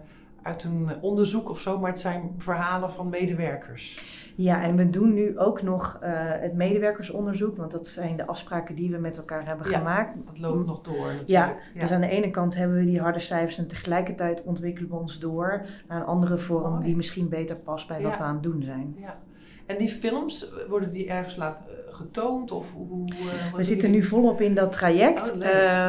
uit 0.45 0.63
een 0.63 0.89
onderzoek 1.01 1.49
of 1.49 1.59
zo, 1.59 1.79
maar 1.79 1.89
het 1.89 1.99
zijn 1.99 2.33
verhalen 2.37 2.91
van 2.91 3.09
medewerkers. 3.09 4.03
Ja, 4.35 4.63
en 4.63 4.75
we 4.75 4.89
doen 4.89 5.13
nu 5.13 5.39
ook 5.39 5.61
nog 5.61 5.99
uh, 6.03 6.09
het 6.17 6.53
medewerkersonderzoek, 6.53 7.57
want 7.57 7.71
dat 7.71 7.87
zijn 7.87 8.17
de 8.17 8.25
afspraken 8.25 8.75
die 8.75 8.91
we 8.91 8.97
met 8.97 9.17
elkaar 9.17 9.45
hebben 9.45 9.69
ja, 9.69 9.77
gemaakt. 9.77 10.15
Dat 10.25 10.39
loopt 10.39 10.65
nog 10.65 10.81
door 10.81 10.95
natuurlijk. 10.95 11.29
Ja, 11.29 11.55
ja, 11.73 11.81
dus 11.81 11.91
aan 11.91 12.01
de 12.01 12.09
ene 12.09 12.29
kant 12.29 12.55
hebben 12.55 12.77
we 12.77 12.85
die 12.85 12.99
harde 12.99 13.19
cijfers 13.19 13.57
en 13.57 13.67
tegelijkertijd 13.67 14.43
ontwikkelen 14.43 14.89
we 14.89 14.95
ons 14.95 15.19
door 15.19 15.65
naar 15.87 15.99
een 15.99 16.05
andere 16.05 16.37
vorm 16.37 16.81
die 16.81 16.95
misschien 16.95 17.29
beter 17.29 17.55
past 17.55 17.87
bij 17.87 18.01
wat 18.01 18.17
we 18.17 18.23
aan 18.23 18.33
het 18.33 18.43
doen 18.43 18.63
zijn. 18.63 18.95
Ja. 18.99 19.17
En 19.65 19.77
die 19.77 19.89
films, 19.89 20.51
worden 20.69 20.91
die 20.91 21.07
ergens 21.09 21.35
laten 21.35 21.65
eh, 21.67 21.95
getoond? 21.95 22.51
Of 22.51 22.73
hoe, 22.73 23.07
eh, 23.09 23.53
We 23.55 23.63
zitten 23.63 23.91
nu 23.91 24.03
volop 24.03 24.41
in 24.41 24.55
dat 24.55 24.71
traject. 24.71 25.31
Oh. 25.35 25.35
Ehm, 25.35 25.43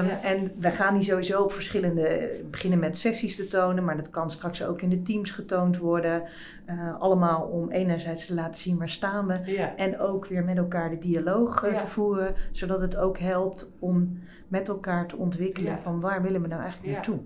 Ja. 0.06 0.20
En 0.22 0.52
we 0.58 0.70
gaan 0.70 0.94
die 0.94 1.02
sowieso 1.02 1.42
op 1.42 1.52
verschillende. 1.52 2.30
beginnen 2.50 2.78
met 2.78 2.96
sessies 2.96 3.36
te 3.36 3.46
tonen, 3.46 3.84
maar 3.84 3.96
dat 3.96 4.10
kan 4.10 4.30
straks 4.30 4.62
ook 4.64 4.80
in 4.82 4.88
de 4.88 5.02
teams 5.02 5.30
getoond 5.30 5.78
worden. 5.78 6.22
Eh, 6.64 7.00
allemaal 7.00 7.42
om 7.42 7.70
enerzijds 7.70 8.26
te 8.26 8.34
laten 8.34 8.60
zien 8.60 8.78
waar 8.78 8.88
staan 8.88 9.26
we. 9.26 9.52
Ja. 9.52 9.76
En 9.76 9.98
ook 10.00 10.26
weer 10.26 10.44
met 10.44 10.56
elkaar 10.56 10.90
de 10.90 10.98
dialoog 10.98 11.70
Ja. 11.70 11.78
te 11.78 11.86
voeren, 11.86 12.34
zodat 12.52 12.80
het 12.80 12.96
ook 12.96 13.18
helpt 13.18 13.70
om 13.78 14.18
met 14.48 14.68
elkaar 14.68 15.06
te 15.06 15.16
ontwikkelen 15.16 15.78
van 15.82 16.00
waar 16.00 16.22
willen 16.22 16.42
we 16.42 16.48
nou 16.48 16.60
eigenlijk 16.62 16.90
Ja. 16.92 16.96
naartoe. 16.96 17.18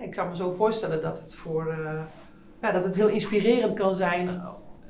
Ik 0.00 0.10
kan 0.10 0.28
me 0.28 0.36
zo 0.36 0.50
voorstellen 0.50 1.02
dat 1.02 1.20
het 1.20 1.34
voor 1.34 1.74
ja, 2.62 2.70
dat 2.72 2.84
het 2.84 2.94
heel 2.96 3.08
inspirerend 3.08 3.74
kan 3.74 3.96
zijn 3.96 4.28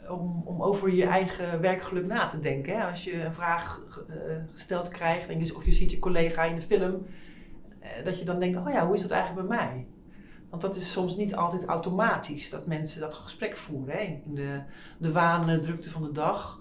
om, 0.09 0.43
om 0.45 0.63
over 0.63 0.91
je 0.95 1.05
eigen 1.05 1.61
werkgeluk 1.61 2.07
na 2.07 2.27
te 2.27 2.39
denken. 2.39 2.79
Hè? 2.79 2.85
Als 2.85 3.05
je 3.05 3.25
een 3.25 3.35
vraag 3.35 3.83
eh, 4.09 4.17
gesteld 4.53 4.89
krijgt 4.89 5.29
en 5.29 5.45
je, 5.45 5.57
of 5.57 5.65
je 5.65 5.73
ziet 5.73 5.91
je 5.91 5.99
collega 5.99 6.45
in 6.45 6.55
de 6.55 6.63
film, 6.63 7.07
eh, 7.81 8.05
dat 8.05 8.19
je 8.19 8.25
dan 8.25 8.41
denkt, 8.41 8.59
oh 8.59 8.71
ja, 8.71 8.87
hoe 8.87 8.95
is 8.95 9.03
dat 9.03 9.11
eigenlijk 9.11 9.49
bij 9.49 9.57
mij? 9.57 9.87
Want 10.51 10.63
dat 10.63 10.77
is 10.77 10.93
soms 10.93 11.17
niet 11.17 11.35
altijd 11.35 11.65
automatisch 11.65 12.51
dat 12.51 12.67
mensen 12.67 13.01
dat 13.01 13.15
gesprek 13.15 13.57
voeren. 13.57 13.95
Hè? 13.95 14.01
In 14.25 14.35
de, 14.35 14.61
de 14.99 15.13
waan 15.13 15.49
en 15.49 15.55
de 15.55 15.61
drukte 15.67 15.91
van 15.91 16.03
de 16.03 16.13
dag. 16.13 16.61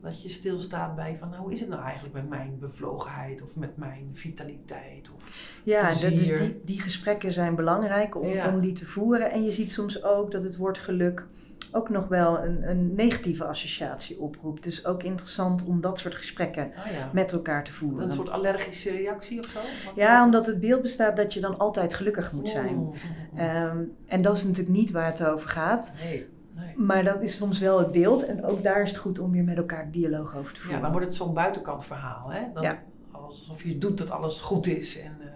Dat 0.00 0.22
je 0.22 0.28
stilstaat 0.28 0.96
bij 0.96 1.16
van, 1.18 1.28
nou, 1.28 1.42
hoe 1.42 1.52
is 1.52 1.60
het 1.60 1.68
nou 1.68 1.82
eigenlijk 1.82 2.14
met 2.14 2.28
mijn 2.28 2.58
bevlogenheid 2.58 3.42
of 3.42 3.56
met 3.56 3.76
mijn 3.76 4.10
vitaliteit? 4.12 5.10
Of, 5.16 5.22
Ja, 5.62 5.88
dus 5.88 6.00
die, 6.38 6.60
die 6.64 6.80
gesprekken 6.80 7.32
zijn 7.32 7.54
belangrijk 7.54 8.20
om, 8.20 8.28
Ja. 8.28 8.48
om 8.54 8.60
die 8.60 8.72
te 8.72 8.86
voeren. 8.86 9.30
En 9.30 9.44
je 9.44 9.50
ziet 9.50 9.70
soms 9.70 10.02
ook 10.02 10.30
dat 10.30 10.42
het 10.42 10.56
woord 10.56 10.78
geluk 10.78 11.26
ook 11.72 11.88
nog 11.88 12.08
wel 12.08 12.38
een, 12.44 12.68
een 12.70 12.94
negatieve 12.94 13.44
associatie 13.44 14.20
oproept. 14.20 14.62
Dus 14.62 14.84
ook 14.86 15.02
interessant 15.02 15.64
om 15.64 15.80
dat 15.80 15.98
soort 15.98 16.14
gesprekken 16.14 16.64
oh 16.64 16.92
ja. 16.92 17.10
met 17.12 17.32
elkaar 17.32 17.64
te 17.64 17.72
voeren. 17.72 18.02
Een 18.04 18.10
soort 18.10 18.28
allergische 18.30 18.90
reactie 18.90 19.38
of 19.38 19.44
zo? 19.46 19.58
Wat- 19.58 19.94
Ja, 19.96 20.24
omdat 20.24 20.46
het 20.46 20.60
beeld 20.60 20.82
bestaat 20.82 21.16
dat 21.16 21.34
je 21.34 21.40
dan 21.40 21.58
altijd 21.58 21.94
gelukkig 21.94 22.32
moet 22.32 22.48
zijn. 22.48 22.90
Ehm, 23.36 23.78
en 24.06 24.22
dat 24.22 24.36
is 24.36 24.44
natuurlijk 24.44 24.76
niet 24.76 24.90
waar 24.90 25.06
het 25.06 25.24
over 25.26 25.48
gaat. 25.48 25.92
nee, 26.04 26.26
nee. 26.54 26.76
Maar 26.76 27.04
dat 27.04 27.22
is 27.22 27.36
soms 27.36 27.58
wel 27.58 27.78
het 27.78 27.90
beeld. 27.92 28.24
En 28.26 28.44
ook 28.44 28.62
daar 28.62 28.82
is 28.82 28.88
het 28.88 28.98
goed 28.98 29.18
om 29.18 29.30
weer 29.32 29.44
met 29.44 29.56
elkaar 29.56 29.90
dialoog 29.90 30.36
over 30.36 30.52
te 30.52 30.58
Ja, 30.58 30.62
voeren. 30.64 30.82
dan 30.82 30.90
wordt 30.90 31.06
het 31.06 31.14
zo'n 31.14 31.34
buitenkant 31.34 31.84
verhaal. 31.86 32.30
Hè? 32.30 32.40
Dan, 32.54 32.62
Ja. 32.62 32.78
Alsof 33.10 33.62
je 33.62 33.78
doet 33.78 33.98
dat 33.98 34.10
alles 34.10 34.40
goed 34.40 34.66
is. 34.66 34.98
En, 35.00 35.16
eh, 35.20 35.26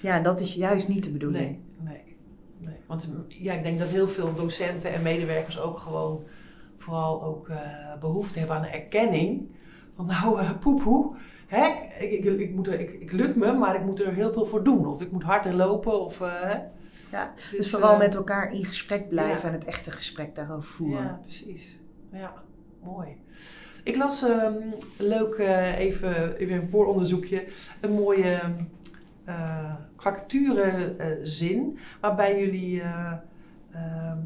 Ja, 0.00 0.14
en 0.16 0.22
dat 0.22 0.40
is 0.40 0.54
juist 0.54 0.88
niet 0.88 1.02
de 1.04 1.10
bedoeling. 1.10 1.44
nee, 1.44 1.92
nee, 1.92 2.09
nee. 2.60 2.76
Want 2.86 3.08
mm, 3.08 3.24
ja, 3.28 3.52
ik 3.52 3.62
denk 3.62 3.78
dat 3.78 3.88
heel 3.88 4.08
veel 4.08 4.34
docenten 4.34 4.92
en 4.92 5.02
medewerkers 5.02 5.60
ook 5.60 5.78
gewoon 5.78 6.24
vooral 6.76 7.22
ook 7.22 7.48
eh, 7.48 7.58
behoefte 8.00 8.38
hebben 8.38 8.56
aan 8.56 8.64
erkenning. 8.64 9.48
Van 9.96 10.06
nou, 10.22 10.40
eh, 10.40 10.58
poepoe. 10.58 11.16
Hè? 11.46 11.66
Ik, 11.98 12.24
ik, 12.24 12.40
ik, 12.40 12.54
moet 12.54 12.66
er, 12.66 12.80
ik, 12.80 12.90
ik 12.90 13.12
lukt 13.12 13.36
me, 13.36 13.52
maar 13.52 13.74
ik 13.74 13.84
moet 13.84 14.00
er 14.00 14.12
heel 14.12 14.32
veel 14.32 14.46
voor 14.46 14.64
doen. 14.64 14.86
Of 14.86 15.02
ik 15.02 15.10
moet 15.10 15.22
harder 15.22 15.54
lopen. 15.54 16.04
Of, 16.04 16.20
eh? 16.20 16.58
Ja, 17.10 17.32
Dus 17.56 17.70
vooral 17.70 17.96
met 17.96 18.14
elkaar 18.14 18.52
in 18.52 18.64
gesprek 18.64 19.08
blijven 19.08 19.42
ja. 19.42 19.48
en 19.48 19.52
het 19.52 19.64
echte 19.64 19.90
gesprek 19.90 20.34
daarover 20.34 20.70
voeren. 20.70 21.04
Ja, 21.04 21.20
precies. 21.22 21.80
Ja, 22.12 22.34
mooi. 22.82 23.08
Ik 23.84 23.96
las 23.96 24.22
ehm, 24.22 24.54
leuk, 24.98 25.38
even, 25.78 26.36
even 26.36 26.56
een 26.56 26.68
vooronderzoekje, 26.68 27.46
een 27.80 27.92
mooie 27.92 28.40
eh 29.24 29.74
vacaturezin 29.96 31.78
waarbij 32.00 32.38
jullie 32.40 32.80
eh, 32.80 33.12
ehm, 33.72 34.18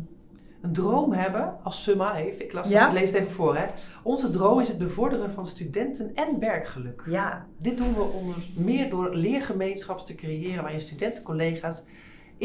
een 0.61 0.73
droom 0.73 1.13
hebben 1.13 1.57
als 1.63 1.83
summa 1.83 2.17
even. 2.17 2.45
Ik, 2.45 2.53
las, 2.53 2.69
Ja. 2.69 2.87
ik 2.87 2.93
lees 2.93 3.11
het 3.13 3.21
even 3.21 3.33
voor. 3.33 3.57
Hè. 3.57 3.67
Onze 4.03 4.31
droom 4.31 4.61
is 4.61 4.69
het 4.69 4.79
bevorderen 4.79 5.31
van 5.31 5.47
studenten 5.47 6.15
en 6.15 6.39
werkgeluk. 6.39 7.03
Ja, 7.09 7.47
Dit 7.59 7.77
doen 7.77 7.95
we 7.95 8.03
onder 8.03 8.37
meer 8.57 8.91
door 8.91 9.15
leergemeenschaps 9.15 10.05
te 10.05 10.15
creëren 10.15 10.63
waarin 10.63 10.81
studenten, 10.81 11.23
collega's, 11.23 11.83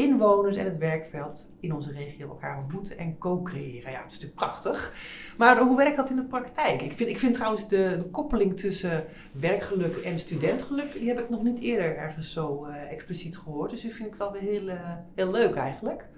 inwoners 0.02 0.56
en 0.56 0.64
het 0.64 0.78
werkveld 0.78 1.52
in 1.60 1.74
onze 1.74 1.92
regio 1.92 2.28
elkaar 2.28 2.58
ontmoeten 2.58 2.98
en 2.98 3.18
co-creëren. 3.18 3.90
Ja, 3.90 3.96
het 4.02 4.06
is 4.06 4.20
natuurlijk 4.20 4.34
prachtig. 4.34 4.94
Maar 5.38 5.58
hoe 5.58 5.76
werkt 5.76 5.96
dat 5.96 6.10
in 6.10 6.16
de 6.16 6.24
praktijk? 6.24 6.82
Ik 6.82 6.92
vind, 6.92 7.10
ik 7.10 7.18
vind 7.18 7.34
trouwens 7.34 7.68
de, 7.68 7.96
de 7.98 8.10
koppeling 8.10 8.56
tussen 8.56 9.04
werkgeluk 9.32 9.96
en 9.96 10.18
studentgeluk, 10.18 10.92
die 10.92 11.08
heb 11.08 11.18
ik 11.18 11.30
nog 11.30 11.42
niet 11.42 11.60
eerder 11.60 11.96
ergens 11.96 12.32
zo 12.32 12.64
eh, 12.64 12.92
expliciet 12.92 13.38
gehoord. 13.38 13.70
Dus 13.70 13.80
die 13.80 13.94
vind 13.94 14.08
ik 14.08 14.14
wel 14.14 14.32
weer 14.32 14.42
heel, 14.42 14.68
eh, 14.68 14.92
heel 15.14 15.30
leuk 15.30 15.54
eigenlijk. 15.54 16.08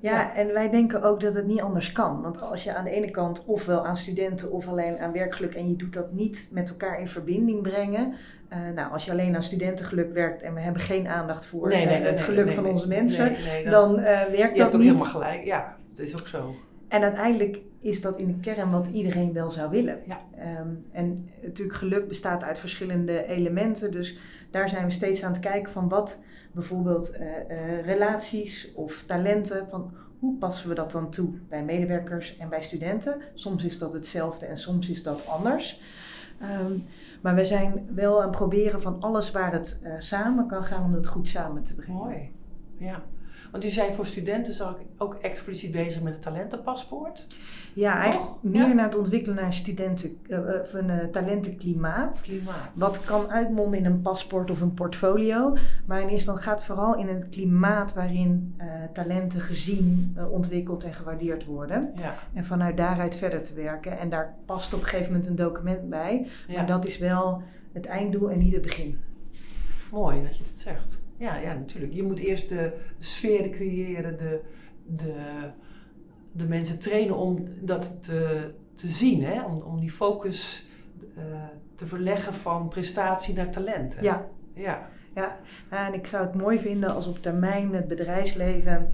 Ja, 0.00 0.10
Ja. 0.12 0.34
en 0.34 0.52
wij 0.52 0.70
denken 0.70 1.02
ook 1.02 1.20
dat 1.20 1.34
het 1.34 1.46
niet 1.46 1.60
anders 1.60 1.92
kan. 1.92 2.22
Want 2.22 2.40
als 2.40 2.64
je 2.64 2.74
aan 2.74 2.84
de 2.84 2.90
ene 2.90 3.10
kant 3.10 3.44
ofwel 3.46 3.86
aan 3.86 3.96
studenten 3.96 4.50
of 4.52 4.68
alleen 4.68 4.98
aan 4.98 5.12
werkgeluk 5.12 5.54
en 5.54 5.68
je 5.68 5.76
doet 5.76 5.92
dat 5.92 6.12
niet 6.12 6.48
met 6.52 6.68
elkaar 6.68 7.00
in 7.00 7.08
verbinding 7.08 7.62
brengen. 7.62 8.14
eh, 8.48 8.58
nou, 8.74 8.92
als 8.92 9.04
je 9.04 9.10
alleen 9.10 9.34
aan 9.34 9.42
studentengeluk 9.42 10.12
werkt 10.12 10.42
en 10.42 10.54
we 10.54 10.60
hebben 10.60 10.82
geen 10.82 11.08
aandacht 11.08 11.46
voor 11.46 11.72
het 11.72 12.20
geluk 12.20 12.52
van 12.52 12.66
onze 12.66 12.88
mensen, 12.88 13.36
dan 13.70 13.94
werkt 14.00 14.30
je 14.32 14.38
dat 14.38 14.56
hebt 14.56 14.74
ook 14.74 14.80
niet. 14.80 14.82
helemaal 14.90 15.06
gelijk. 15.12 15.44
Ja, 15.44 15.76
het 15.90 15.98
is 15.98 16.20
ook 16.20 16.26
zo. 16.28 16.54
En 16.88 17.02
uiteindelijk 17.02 17.58
is 17.80 18.00
dat 18.00 18.18
in 18.18 18.26
de 18.26 18.38
kern 18.40 18.70
wat 18.70 18.86
iedereen 18.86 19.32
wel 19.32 19.50
zou 19.50 19.70
willen. 19.70 19.98
Ja. 20.06 20.20
Ehm, 20.38 20.68
en 20.92 21.30
natuurlijk 21.42 21.78
geluk 21.78 22.08
bestaat 22.08 22.44
uit 22.44 22.58
verschillende 22.58 23.26
elementen. 23.26 23.90
Dus 23.90 24.18
daar 24.50 24.68
zijn 24.68 24.84
we 24.84 24.90
steeds 24.90 25.22
aan 25.24 25.32
het 25.32 25.40
kijken 25.40 25.72
van 25.72 25.88
wat 25.88 26.22
bijvoorbeeld 26.52 27.10
eh, 27.10 27.26
eh, 27.50 27.84
relaties 27.84 28.72
of 28.74 29.02
talenten. 29.06 29.68
Van 29.68 29.92
hoe 30.18 30.36
passen 30.36 30.68
we 30.68 30.74
dat 30.74 30.92
dan 30.92 31.10
toe 31.10 31.30
bij 31.48 31.64
medewerkers 31.64 32.36
en 32.36 32.48
bij 32.48 32.62
studenten? 32.62 33.20
Soms 33.34 33.64
is 33.64 33.78
dat 33.78 33.92
hetzelfde 33.92 34.46
en 34.46 34.58
soms 34.58 34.88
is 34.88 35.02
dat 35.02 35.26
anders. 35.26 35.80
Ehm, 36.40 36.78
maar 37.20 37.34
we 37.34 37.44
zijn 37.44 37.86
wel 37.94 38.16
aan 38.16 38.28
het 38.28 38.36
proberen 38.36 38.80
van 38.80 39.00
alles 39.00 39.30
waar 39.30 39.52
het 39.52 39.80
eh, 39.82 39.92
samen 39.98 40.46
kan 40.46 40.64
gaan 40.64 40.84
om 40.84 40.94
het 40.94 41.06
goed 41.06 41.28
samen 41.28 41.62
te 41.62 41.74
brengen. 41.74 42.02
Mooi. 42.02 42.32
Ja. 42.78 43.02
Want 43.52 43.64
u 43.64 43.68
zei 43.68 43.92
voor 43.94 44.06
studenten 44.06 44.54
zag 44.54 44.70
ik 44.80 44.86
ook 44.96 45.14
expliciet 45.14 45.70
bezig 45.72 46.02
met 46.02 46.12
het 46.12 46.22
talentenpaspoort. 46.22 47.26
Ja, 47.74 47.92
eigenlijk 48.02 48.30
Toch? 48.32 48.42
meer 48.42 48.66
Ja. 48.68 48.72
naar 48.72 48.84
het 48.84 48.96
ontwikkelen 48.96 49.36
naar 49.36 49.52
studenten, 49.52 50.18
eh, 50.28 50.38
eh, 50.38 50.44
een 50.72 50.90
eh, 50.90 51.06
talentenklimaat. 51.06 52.20
Klimaat. 52.22 52.70
Wat 52.74 53.04
kan 53.04 53.30
uitmonden 53.30 53.78
in 53.78 53.84
een 53.84 54.00
paspoort 54.00 54.50
of 54.50 54.60
een 54.60 54.74
portfolio. 54.74 55.56
Maar 55.86 55.96
in 55.96 56.02
eerste 56.02 56.14
instantie 56.14 56.42
gaat 56.44 56.56
het 56.56 56.64
vooral 56.64 56.96
in 56.96 57.08
het 57.08 57.28
klimaat 57.28 57.94
waarin 57.94 58.54
eh, 58.56 58.66
talenten 58.92 59.40
gezien, 59.40 60.12
eh, 60.16 60.30
ontwikkeld 60.32 60.84
en 60.84 60.94
gewaardeerd 60.94 61.44
worden. 61.44 61.92
Ja, 61.94 62.14
En 62.34 62.44
vanuit 62.44 62.76
daaruit 62.76 63.14
verder 63.16 63.42
te 63.42 63.54
werken. 63.54 63.98
En 63.98 64.08
daar 64.08 64.34
past 64.46 64.74
op 64.74 64.80
een 64.80 64.86
gegeven 64.86 65.12
moment 65.12 65.28
een 65.28 65.36
document 65.36 65.88
bij. 65.88 66.26
ja. 66.48 66.54
Maar 66.56 66.66
dat 66.66 66.84
is 66.86 66.98
wel 66.98 67.42
het 67.72 67.86
einddoel 67.86 68.30
en 68.30 68.38
niet 68.38 68.52
het 68.52 68.62
begin. 68.62 68.98
mooi 69.92 70.22
dat 70.22 70.36
je 70.38 70.44
het 70.44 70.56
zegt. 70.58 70.98
Ja, 71.18 71.36
ja, 71.36 71.54
natuurlijk. 71.54 71.92
Je 71.92 72.02
moet 72.02 72.18
eerst 72.18 72.48
de 72.48 72.72
sferen 72.98 73.50
creëren, 73.50 74.18
de, 74.18 74.40
de, 74.86 75.14
de 76.32 76.44
mensen 76.44 76.78
trainen 76.78 77.16
om 77.16 77.48
dat 77.60 78.02
te, 78.02 78.50
te 78.74 78.88
zien, 78.88 79.24
hè? 79.24 79.44
Om, 79.44 79.60
om 79.62 79.80
die 79.80 79.90
focus 79.90 80.68
eh, 81.16 81.22
te 81.74 81.86
verleggen 81.86 82.34
van 82.34 82.68
prestatie 82.68 83.34
naar 83.34 83.50
talenten. 83.50 84.02
Ja, 84.02 84.28
Ja, 84.54 84.88
ja. 85.14 85.38
en 85.68 85.94
ik 85.94 86.06
zou 86.06 86.26
het 86.26 86.34
mooi 86.34 86.58
vinden 86.58 86.94
als 86.94 87.06
op 87.06 87.18
termijn 87.18 87.74
het 87.74 87.88
bedrijfsleven 87.88 88.92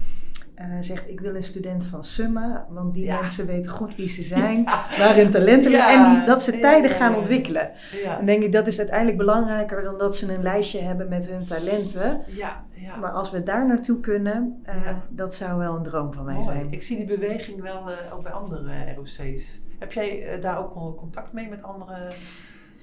eh, 0.55 0.65
zegt 0.79 1.09
ik 1.09 1.19
wil 1.19 1.35
een 1.35 1.43
student 1.43 1.83
van 1.83 2.03
Summa, 2.03 2.65
want 2.69 2.93
die 2.93 3.03
Ja. 3.05 3.19
mensen 3.19 3.45
weten 3.45 3.71
goed 3.71 3.95
wie 3.95 4.07
ze 4.07 4.23
zijn, 4.37 4.63
waar 4.97 5.15
hun 5.15 5.29
talenten 5.29 5.71
liggen 5.71 5.91
Ja. 5.91 6.13
en 6.13 6.17
die, 6.19 6.25
dat 6.27 6.41
ze 6.41 6.57
ja, 6.57 6.87
gaan 6.87 7.15
ontwikkelen. 7.15 7.71
Ja, 8.03 8.15
Dan 8.15 8.25
denk 8.25 8.43
ik 8.43 8.51
dat 8.51 8.67
is 8.67 8.77
uiteindelijk 8.79 9.17
belangrijker 9.17 9.83
dan 9.83 9.97
dat 9.97 10.15
ze 10.15 10.33
een 10.33 10.43
lijstje 10.43 10.79
hebben 10.81 11.09
met 11.09 11.29
hun 11.29 11.45
talenten. 11.45 12.21
ja, 12.27 12.63
ja. 12.73 12.95
Maar 12.95 13.11
als 13.11 13.31
we 13.31 13.43
daar 13.43 13.67
naartoe 13.67 13.99
kunnen, 13.99 14.61
Ja. 14.65 15.01
dat 15.09 15.35
zou 15.35 15.57
wel 15.59 15.75
een 15.75 15.83
droom 15.83 16.13
van 16.13 16.25
mij 16.25 16.33
Mooi. 16.33 16.45
zijn. 16.45 16.71
Ik 16.73 16.83
zie 16.83 16.97
die 16.97 17.17
beweging 17.17 17.61
wel 17.61 17.89
eh, 17.91 18.13
ook 18.13 18.23
bij 18.23 18.31
andere 18.31 18.93
ROC's. 18.95 19.61
Heb 19.79 19.91
jij 19.91 20.37
daar 20.41 20.59
ook 20.59 20.71
con- 20.71 20.95
contact 20.95 21.33
mee 21.33 21.49
met 21.49 21.63
anderen? 21.63 22.13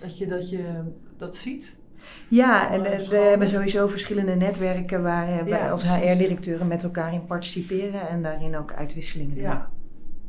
Dat 0.00 0.18
je 0.18 0.26
dat, 0.26 0.50
je 0.50 0.64
dat 1.18 1.36
ziet? 1.36 1.80
Ja, 2.28 2.70
en 2.70 2.84
eh, 2.84 2.96
we 2.96 3.04
scholen. 3.04 3.28
hebben 3.28 3.48
sowieso 3.48 3.86
verschillende 3.86 4.34
netwerken 4.34 5.02
waar 5.02 5.28
eh, 5.28 5.44
wij 5.44 5.70
als. 5.70 5.82
HR-directeuren 5.82 6.66
met 6.66 6.82
elkaar 6.82 7.12
in 7.12 7.26
participeren 7.26 8.08
en 8.08 8.22
daarin 8.22 8.56
ook 8.56 8.72
uitwisselingen 8.72 9.34
doen. 9.34 9.42
Ja. 9.44 9.70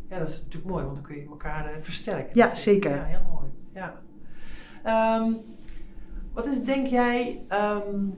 Ja, 0.09 0.19
dat 0.19 0.29
is 0.29 0.37
natuurlijk 0.37 0.71
mooi, 0.71 0.83
want 0.83 0.95
dan 0.95 1.05
kun 1.05 1.15
je 1.15 1.25
elkaar 1.25 1.65
eh, 1.65 1.71
versterken. 1.81 2.29
Ja, 2.33 2.45
natuurlijk. 2.47 2.57
zeker. 2.57 2.95
Ja, 2.95 3.03
heel 3.03 3.27
mooi. 3.31 3.47
Ja. 3.73 4.01
Ehm, 4.83 5.33
wat 6.33 6.47
is, 6.47 6.63
denk 6.63 6.87
jij, 6.87 7.41
ehm, 7.47 8.09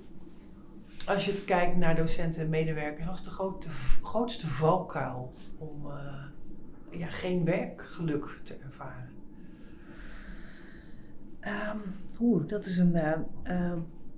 als 1.05 1.25
je 1.25 1.31
het 1.31 1.45
kijkt 1.45 1.77
naar 1.77 1.95
docenten 1.95 2.41
en 2.41 2.49
medewerkers, 2.49 3.05
wat 3.05 3.15
is 3.15 3.23
de 3.23 3.29
grote, 3.29 3.67
grootste 4.01 4.47
valkuil 4.47 5.31
om 5.57 5.91
ja, 6.89 7.07
geen 7.07 7.45
werkgeluk 7.45 8.39
te 8.43 8.55
ervaren? 8.63 9.14
Ehm, 11.45 11.77
Oeh, 12.19 12.47
dat 12.47 12.65
is 12.65 12.77
een 12.77 12.95
eh, 12.95 13.11
eh, 13.43 13.71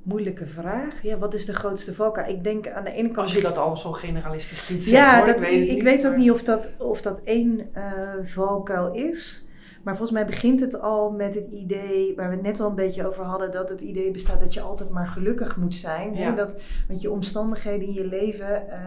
moeilijke 0.03 0.47
vraag. 0.47 1.01
Ja, 1.01 1.17
wat 1.17 1.33
is 1.33 1.45
de 1.45 1.53
grootste 1.53 1.93
valkuil? 1.93 2.29
Ik 2.29 2.43
denk 2.43 2.69
aan 2.69 2.83
de 2.83 2.91
ene 2.91 3.07
kant... 3.07 3.17
Als 3.17 3.33
je 3.33 3.41
dat 3.41 3.57
al 3.57 3.77
zo 3.77 3.91
generalistisch 3.91 4.65
ziet 4.65 4.85
ja, 4.85 5.17
hoor, 5.17 5.25
dat, 5.25 5.35
ik 5.35 5.41
weet, 5.41 5.69
ik, 5.69 5.83
weet 5.83 6.07
ook 6.07 6.15
niet 6.15 6.31
of 6.31 6.43
dat, 6.43 6.75
of 6.77 7.01
dat 7.01 7.21
één 7.23 7.73
eh, 7.73 7.83
valkuil 8.23 8.93
is. 8.93 9.45
Maar 9.83 9.95
volgens 9.95 10.17
mij 10.17 10.27
begint 10.27 10.59
het 10.59 10.81
al 10.81 11.11
met 11.11 11.35
het 11.35 11.45
idee, 11.45 12.15
waar 12.15 12.29
we 12.29 12.35
het 12.35 12.43
net 12.43 12.59
al 12.59 12.69
een 12.69 12.75
beetje 12.75 13.07
over 13.07 13.23
hadden, 13.23 13.51
dat 13.51 13.69
het 13.69 13.81
idee 13.81 14.11
bestaat 14.11 14.39
dat 14.39 14.53
je 14.53 14.61
altijd 14.61 14.89
maar 14.89 15.07
gelukkig 15.07 15.57
moet 15.57 15.73
zijn. 15.73 16.15
Hè? 16.15 16.23
Ja. 16.23 16.31
Dat, 16.31 16.61
want 16.87 17.01
je 17.01 17.11
omstandigheden 17.11 17.87
in 17.87 17.93
je 17.93 18.05
leven 18.05 18.69
eh, 18.69 18.79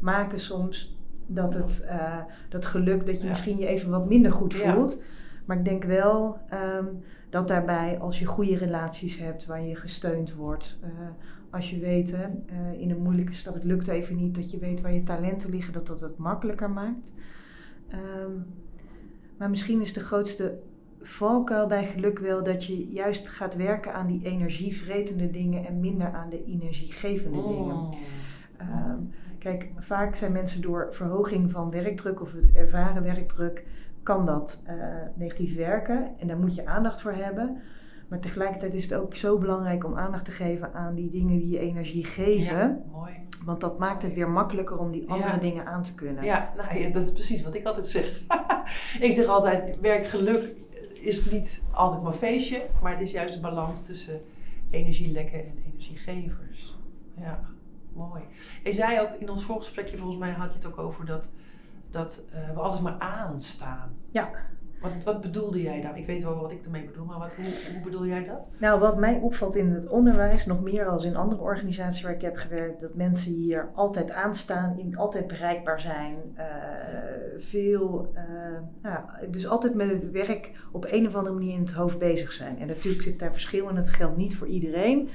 maken 0.00 0.38
soms 0.38 0.96
dat 1.26 1.54
het 1.54 1.86
eh, 1.88 2.18
dat 2.48 2.66
geluk, 2.66 3.06
dat 3.06 3.16
je 3.16 3.22
Ja. 3.22 3.28
misschien 3.28 3.58
je 3.58 3.66
even 3.66 3.90
wat 3.90 4.08
minder 4.08 4.32
goed 4.32 4.54
Ja. 4.54 4.86
Maar 5.46 5.56
ik 5.56 5.64
denk 5.64 5.84
wel 5.84 6.38
ehm, 6.48 6.86
dat 7.30 7.48
daarbij, 7.48 7.98
als 7.98 8.18
je 8.18 8.24
goede 8.24 8.56
relaties 8.56 9.18
hebt 9.18 9.46
waar 9.46 9.62
je 9.62 9.76
gesteund 9.76 10.34
wordt, 10.34 10.78
eh, 10.82 10.90
als 11.50 11.70
je 11.70 11.78
weet 11.78 12.16
hè, 12.16 12.24
eh, 12.24 12.80
in 12.80 12.90
een 12.90 13.02
moeilijke 13.02 13.32
stap, 13.32 13.54
het 13.54 13.64
lukt 13.64 13.88
even 13.88 14.16
niet, 14.16 14.34
dat 14.34 14.50
je 14.50 14.58
weet 14.58 14.80
waar 14.80 14.92
je 14.92 15.02
talenten 15.02 15.50
liggen, 15.50 15.72
dat 15.72 15.86
dat 15.86 16.00
het 16.00 16.18
makkelijker 16.18 16.70
maakt. 16.70 17.12
Ehm, 17.88 18.32
maar 19.36 19.50
misschien 19.50 19.80
is 19.80 19.92
de 19.92 20.00
grootste 20.00 20.58
valkuil 21.02 21.66
bij 21.66 21.86
geluk 21.86 22.18
wel 22.18 22.42
dat 22.42 22.64
je 22.64 22.88
juist 22.88 23.28
gaat 23.28 23.56
werken 23.56 23.94
aan 23.94 24.06
die 24.06 24.24
energievretende 24.24 25.30
dingen 25.30 25.66
en 25.66 25.80
minder 25.80 26.12
aan 26.12 26.28
de 26.28 26.44
energiegevende 26.44 27.42
dingen. 27.42 27.76
Mm. 27.76 27.90
Ehm, 28.56 28.98
kijk, 29.38 29.70
vaak 29.76 30.16
zijn 30.16 30.32
mensen 30.32 30.60
door 30.60 30.88
verhoging 30.90 31.50
van 31.50 31.70
werkdruk 31.70 32.20
of 32.20 32.32
het 32.32 32.52
ervaren 32.52 33.02
werkdruk, 33.02 33.64
kan 34.06 34.26
dat 34.26 34.62
eh, 34.64 34.74
negatief 35.14 35.56
werken 35.56 36.10
en 36.18 36.26
daar 36.26 36.38
moet 36.38 36.54
je 36.54 36.66
aandacht 36.66 37.00
voor 37.00 37.12
hebben. 37.12 37.60
Maar 38.08 38.20
tegelijkertijd 38.20 38.74
is 38.74 38.82
het 38.82 38.94
ook 38.94 39.14
zo 39.14 39.38
belangrijk 39.38 39.84
om 39.84 39.96
aandacht 39.96 40.24
te 40.24 40.30
geven 40.30 40.74
aan 40.74 40.94
die 40.94 41.10
dingen 41.10 41.38
die 41.38 41.48
je 41.48 41.58
energie 41.58 42.04
geven. 42.04 42.58
Ja, 42.58 42.78
mooi. 42.92 43.12
Want 43.44 43.60
dat 43.60 43.78
maakt 43.78 44.02
het 44.02 44.14
weer 44.14 44.28
makkelijker 44.28 44.78
om 44.78 44.90
die 44.92 45.08
andere 45.10 45.32
Ja. 45.32 45.38
dingen 45.38 45.66
aan 45.66 45.82
te 45.82 45.94
kunnen. 45.94 46.24
Ja, 46.24 46.52
nou 46.56 46.78
ja, 46.78 46.88
dat 46.88 47.02
is 47.02 47.12
precies 47.12 47.42
wat 47.42 47.54
ik 47.54 47.66
altijd 47.66 47.86
zeg. 47.86 48.20
ik 49.06 49.12
zeg 49.12 49.26
altijd, 49.26 49.80
werkgeluk 49.80 50.54
is 51.00 51.30
niet 51.30 51.64
altijd 51.72 52.02
maar 52.02 52.12
feestje, 52.12 52.66
maar 52.82 52.92
het 52.92 53.00
is 53.00 53.12
juist 53.12 53.34
de 53.34 53.40
balans 53.40 53.86
tussen 53.86 54.20
energielekken 54.70 55.38
en 55.38 55.58
energiegevers. 55.66 56.76
Ja, 57.16 57.40
mooi. 57.92 58.22
Je 58.64 58.72
zei 58.72 59.00
ook 59.00 59.10
in 59.18 59.30
ons 59.30 59.44
voorgesprekje, 59.44 59.96
volgens 59.96 60.18
mij 60.18 60.30
had 60.30 60.52
je 60.52 60.58
het 60.58 60.66
ook 60.66 60.78
over 60.78 61.06
dat, 61.06 61.28
dat 61.90 62.24
eh, 62.32 62.54
we 62.54 62.60
altijd 62.60 62.82
maar 62.82 62.98
aanstaan. 62.98 63.96
Ja. 64.10 64.30
Wat, 64.80 64.92
wat 65.04 65.20
bedoelde 65.20 65.62
jij 65.62 65.80
daar? 65.80 65.98
Ik 65.98 66.06
weet 66.06 66.22
wel 66.22 66.40
wat 66.40 66.50
ik 66.50 66.64
ermee 66.64 66.84
bedoel, 66.84 67.04
maar 67.04 67.18
wat, 67.18 67.32
hoe, 67.36 67.72
hoe 67.72 67.82
bedoel 67.84 68.06
jij 68.06 68.24
dat? 68.24 68.46
Nou, 68.58 68.80
wat 68.80 68.98
mij 68.98 69.18
opvalt 69.22 69.56
in 69.56 69.72
het 69.72 69.88
onderwijs, 69.88 70.46
nog 70.46 70.62
meer 70.62 70.86
als 70.86 71.04
in 71.04 71.16
andere 71.16 71.42
organisaties 71.42 72.02
waar 72.02 72.12
ik 72.12 72.20
heb 72.20 72.36
gewerkt, 72.36 72.80
dat 72.80 72.94
mensen 72.94 73.32
hier 73.32 73.68
altijd 73.74 74.10
aanstaan, 74.10 74.78
in, 74.78 74.96
altijd 74.96 75.26
bereikbaar 75.26 75.80
zijn. 75.80 76.16
eh, 76.34 76.44
veel, 77.38 78.12
eh, 78.14 78.22
nou, 78.82 79.00
dus 79.30 79.46
altijd 79.46 79.74
met 79.74 79.90
het 79.90 80.10
werk 80.10 80.50
op 80.72 80.86
een 80.88 81.06
of 81.06 81.14
andere 81.14 81.34
manier 81.34 81.54
in 81.54 81.60
het 81.60 81.72
hoofd 81.72 81.98
bezig 81.98 82.32
zijn. 82.32 82.58
En 82.58 82.66
natuurlijk 82.66 83.02
zit 83.02 83.18
daar 83.18 83.32
verschil 83.32 83.68
in, 83.68 83.76
het 83.76 83.90
geldt 83.90 84.16
niet 84.16 84.36
voor 84.36 84.46
iedereen. 84.46 85.08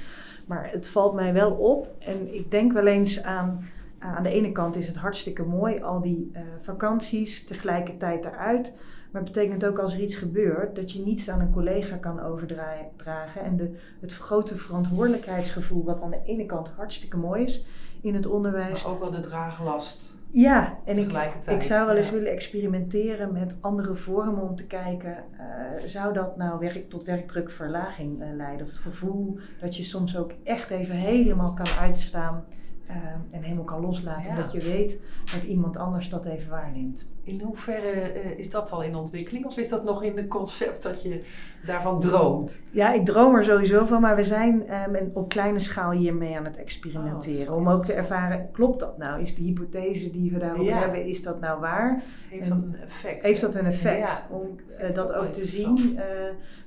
Maar 0.46 0.70
het 0.70 0.88
valt 0.88 1.14
mij 1.14 1.32
wel 1.32 1.50
op. 1.52 1.88
En 1.98 2.34
ik 2.34 2.50
denk 2.50 2.72
wel 2.72 2.86
eens 2.86 3.22
aan. 3.22 3.64
Aan 4.02 4.22
de 4.22 4.30
ene 4.30 4.52
kant 4.52 4.76
is 4.76 4.86
het 4.86 4.96
hartstikke 4.96 5.42
mooi, 5.42 5.82
al 5.82 6.00
die 6.00 6.30
eh, 6.32 6.42
vakanties 6.60 7.44
tegelijkertijd 7.44 8.24
eruit. 8.24 8.72
Maar 9.10 9.22
het 9.22 9.32
betekent 9.32 9.64
ook 9.64 9.78
als 9.78 9.94
er 9.94 10.00
iets 10.00 10.14
gebeurt, 10.14 10.76
dat 10.76 10.92
je 10.92 11.04
niets 11.04 11.30
aan 11.30 11.40
een 11.40 11.52
collega 11.52 11.96
kan 11.96 12.20
overdragen. 12.20 13.42
En 13.42 13.56
de, 13.56 13.78
het 14.00 14.12
grote 14.12 14.56
verantwoordelijkheidsgevoel, 14.56 15.84
wat 15.84 16.02
aan 16.02 16.10
de 16.10 16.20
ene 16.24 16.46
kant 16.46 16.68
hartstikke 16.68 17.16
mooi 17.16 17.44
is 17.44 17.64
in 18.00 18.14
het 18.14 18.26
onderwijs. 18.26 18.82
Maar 18.82 18.92
ook 18.92 19.00
wel 19.00 19.10
de 19.10 19.20
draaglast 19.20 20.14
Ja, 20.30 20.78
en 20.84 20.98
ik, 20.98 21.12
ik 21.46 21.62
zou 21.62 21.86
wel 21.86 21.96
eens 21.96 22.08
ja. 22.08 22.12
willen 22.12 22.32
experimenteren 22.32 23.32
met 23.32 23.56
andere 23.60 23.94
vormen 23.94 24.42
om 24.42 24.56
te 24.56 24.66
kijken, 24.66 25.16
eh, 25.16 25.84
zou 25.84 26.12
dat 26.12 26.36
nou 26.36 26.58
werk, 26.58 26.90
tot 26.90 27.04
werkdrukverlaging 27.04 28.22
eh, 28.22 28.28
leiden? 28.36 28.66
Of 28.66 28.72
het 28.72 28.80
gevoel 28.80 29.38
dat 29.60 29.76
je 29.76 29.84
soms 29.84 30.16
ook 30.16 30.32
echt 30.44 30.70
even 30.70 30.96
helemaal 30.96 31.54
kan 31.54 31.68
uitstaan 31.80 32.44
eh, 32.86 32.96
en 33.30 33.42
helemaal 33.42 33.64
kan 33.64 33.80
loslaten, 33.80 34.30
Ja. 34.30 34.36
omdat 34.36 34.52
je 34.52 34.60
weet 34.60 35.00
dat 35.32 35.42
iemand 35.42 35.76
anders 35.76 36.08
dat 36.08 36.24
even 36.26 36.50
waarneemt. 36.50 37.10
In 37.24 37.40
hoeverre 37.40 37.90
eh, 38.00 38.38
is 38.38 38.50
dat 38.50 38.70
al 38.72 38.82
in 38.82 38.94
ontwikkeling 38.94 39.44
of 39.46 39.56
is 39.56 39.68
dat 39.68 39.84
nog 39.84 40.02
in 40.02 40.16
het 40.16 40.28
concept 40.28 40.82
dat 40.82 41.02
je 41.02 41.24
daarvan 41.66 42.00
droomt? 42.00 42.62
Ja, 42.70 42.92
ik 42.92 43.04
droom 43.04 43.34
er 43.36 43.44
sowieso 43.44 43.84
van, 43.84 44.00
maar 44.00 44.16
we 44.16 44.24
zijn 44.24 44.66
eh, 44.68 44.86
met- 44.86 45.10
op 45.12 45.28
kleine 45.28 45.58
schaal 45.58 45.90
hiermee 45.90 46.36
aan 46.36 46.44
het 46.44 46.56
experimenteren. 46.56 47.52
Oh, 47.52 47.58
om 47.58 47.68
ook 47.68 47.84
te 47.84 47.92
ervaren, 47.92 48.48
klopt 48.52 48.80
dat 48.80 48.98
nou? 48.98 49.22
Is 49.22 49.34
de 49.34 49.42
hypothese 49.42 50.10
die 50.10 50.30
we 50.32 50.38
daarover 50.38 50.64
Ja. 50.64 50.78
hebben, 50.78 51.04
is 51.06 51.22
dat 51.22 51.40
nou 51.40 51.60
waar? 51.60 52.02
Heeft 52.28 52.42
En 52.44 52.48
dat 52.50 52.62
een 52.62 52.76
effect? 52.76 53.22
Heeft 53.22 53.40
dat 53.40 53.54
een 53.54 53.66
effect? 53.66 54.24
Ja. 54.28 54.36
Om 54.36 54.56
eh, 54.78 54.94
dat 54.94 55.10
Wel 55.10 55.20
ook 55.22 55.32
te 55.32 55.46
zien, 55.46 55.98
eh, 55.98 56.04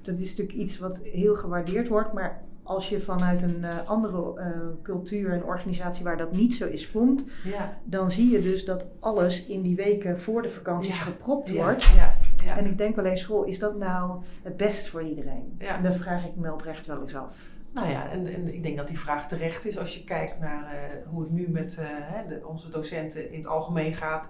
dat 0.01 0.17
is 0.17 0.29
natuurlijk 0.29 0.57
iets 0.57 0.79
wat 0.79 0.97
heel 1.03 1.35
gewaardeerd 1.35 1.87
wordt, 1.87 2.13
maar 2.13 2.43
als 2.65 2.89
je 2.89 2.99
vanuit 2.99 3.41
een 3.41 3.63
eh, 3.63 3.87
andere 3.87 4.39
eh, 4.39 4.47
cultuur 4.83 5.31
en 5.31 5.43
organisatie 5.43 6.03
waar 6.03 6.17
dat 6.17 6.31
niet 6.31 6.53
zo 6.53 6.67
is 6.67 6.91
komt, 6.91 7.23
Ja. 7.43 7.77
dan 7.83 8.11
zie 8.11 8.31
je 8.31 8.41
dus 8.41 8.65
dat 8.65 8.85
alles 8.99 9.45
in 9.45 9.61
die 9.61 9.75
weken 9.75 10.19
voor 10.19 10.41
de 10.41 10.49
vakanties 10.49 10.97
Ja. 10.97 11.03
gepropt 11.03 11.49
Ja. 11.49 11.63
wordt. 11.63 11.83
Ja. 11.83 12.13
Ja. 12.45 12.57
En 12.57 12.65
ik 12.65 12.77
denk 12.77 12.95
wel 12.95 13.05
eens, 13.05 13.23
goh, 13.23 13.47
is 13.47 13.59
dat 13.59 13.77
nou 13.77 14.21
het 14.41 14.57
best 14.57 14.87
voor 14.87 15.01
iedereen? 15.03 15.55
Ja. 15.59 15.75
En 15.77 15.83
dat 15.83 15.95
vraag 15.95 16.25
ik 16.25 16.35
me 16.35 16.53
oprecht 16.53 16.85
wel 16.85 17.01
eens 17.01 17.15
af. 17.15 17.37
Nou 17.73 17.89
ja, 17.89 18.09
en, 18.09 18.27
en 18.33 18.53
ik 18.53 18.63
denk 18.63 18.77
dat 18.77 18.87
die 18.87 18.99
vraag 18.99 19.27
terecht 19.27 19.65
is 19.65 19.77
als 19.77 19.95
je 19.95 20.03
kijkt 20.03 20.39
naar 20.39 20.63
eh, 20.73 20.79
hoe 21.07 21.21
het 21.21 21.31
nu 21.31 21.47
met 21.49 21.81
de, 22.27 22.41
onze 22.47 22.69
docenten 22.69 23.31
in 23.31 23.37
het 23.37 23.47
algemeen 23.47 23.93
gaat. 23.95 24.29